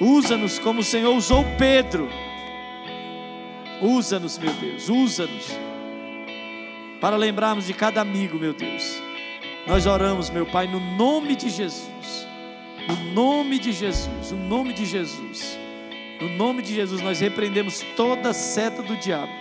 Usa-nos 0.00 0.58
como 0.58 0.80
o 0.80 0.84
Senhor 0.84 1.14
usou 1.14 1.44
Pedro. 1.58 2.08
Usa-nos, 3.80 4.38
meu 4.38 4.52
Deus, 4.54 4.88
usa-nos 4.88 5.46
para 7.00 7.16
lembrarmos 7.16 7.66
de 7.66 7.72
cada 7.72 8.00
amigo, 8.00 8.38
meu 8.38 8.52
Deus. 8.52 9.00
Nós 9.66 9.86
oramos, 9.86 10.28
meu 10.28 10.46
Pai, 10.46 10.66
no 10.66 10.80
nome 10.96 11.34
de 11.34 11.48
Jesus. 11.48 12.26
No 12.88 12.96
nome 13.12 13.58
de 13.58 13.72
Jesus, 13.72 14.32
no 14.32 14.48
nome 14.48 14.72
de 14.72 14.84
Jesus. 14.84 15.59
No 16.20 16.28
nome 16.28 16.62
de 16.62 16.74
Jesus, 16.74 17.00
nós 17.00 17.20
repreendemos 17.20 17.84
toda 17.96 18.32
seta 18.32 18.82
do 18.82 18.96
diabo. 18.96 19.32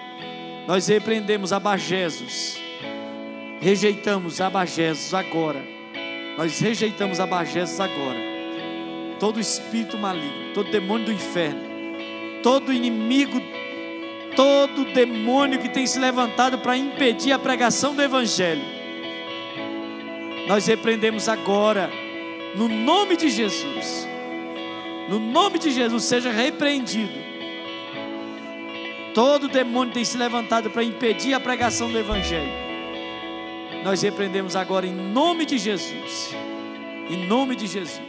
Nós 0.68 0.88
repreendemos 0.88 1.52
abagesos. 1.52 2.58
Rejeitamos 3.60 4.40
abagesos 4.40 5.14
agora. 5.14 5.62
Nós 6.38 6.60
rejeitamos 6.60 7.20
abagesos 7.20 7.80
agora. 7.80 8.20
Todo 9.20 9.40
espírito 9.40 9.98
maligno, 9.98 10.54
todo 10.54 10.72
demônio 10.72 11.08
do 11.08 11.12
inferno, 11.12 11.62
todo 12.42 12.72
inimigo 12.72 13.42
todo 14.40 14.86
demônio 14.94 15.60
que 15.60 15.68
tem 15.68 15.86
se 15.86 16.00
levantado 16.00 16.60
para 16.60 16.78
impedir 16.78 17.34
a 17.34 17.38
pregação 17.40 17.94
do 17.94 18.02
Evangelho. 18.02 18.62
Nós 20.48 20.66
repreendemos 20.66 21.28
agora, 21.28 21.90
no 22.56 22.70
nome 22.70 23.18
de 23.18 23.30
Jesus. 23.30 24.08
No 25.10 25.18
nome 25.18 25.58
de 25.58 25.72
Jesus, 25.72 26.04
seja 26.04 26.32
repreendido. 26.32 27.12
Todo 29.16 29.48
demônio 29.48 29.92
tem 29.92 30.06
se 30.06 30.16
levantado 30.16 30.70
para 30.70 30.84
impedir 30.84 31.34
a 31.34 31.40
pregação 31.40 31.92
do 31.92 31.98
Evangelho. 31.98 32.52
Nós 33.84 34.04
repreendemos 34.04 34.56
agora 34.56 34.86
em 34.86 34.94
nome 34.94 35.48
de 35.48 35.58
Jesus. 35.58 36.36
Em 37.10 37.26
nome 37.26 37.56
de 37.56 37.66
Jesus. 37.66 38.09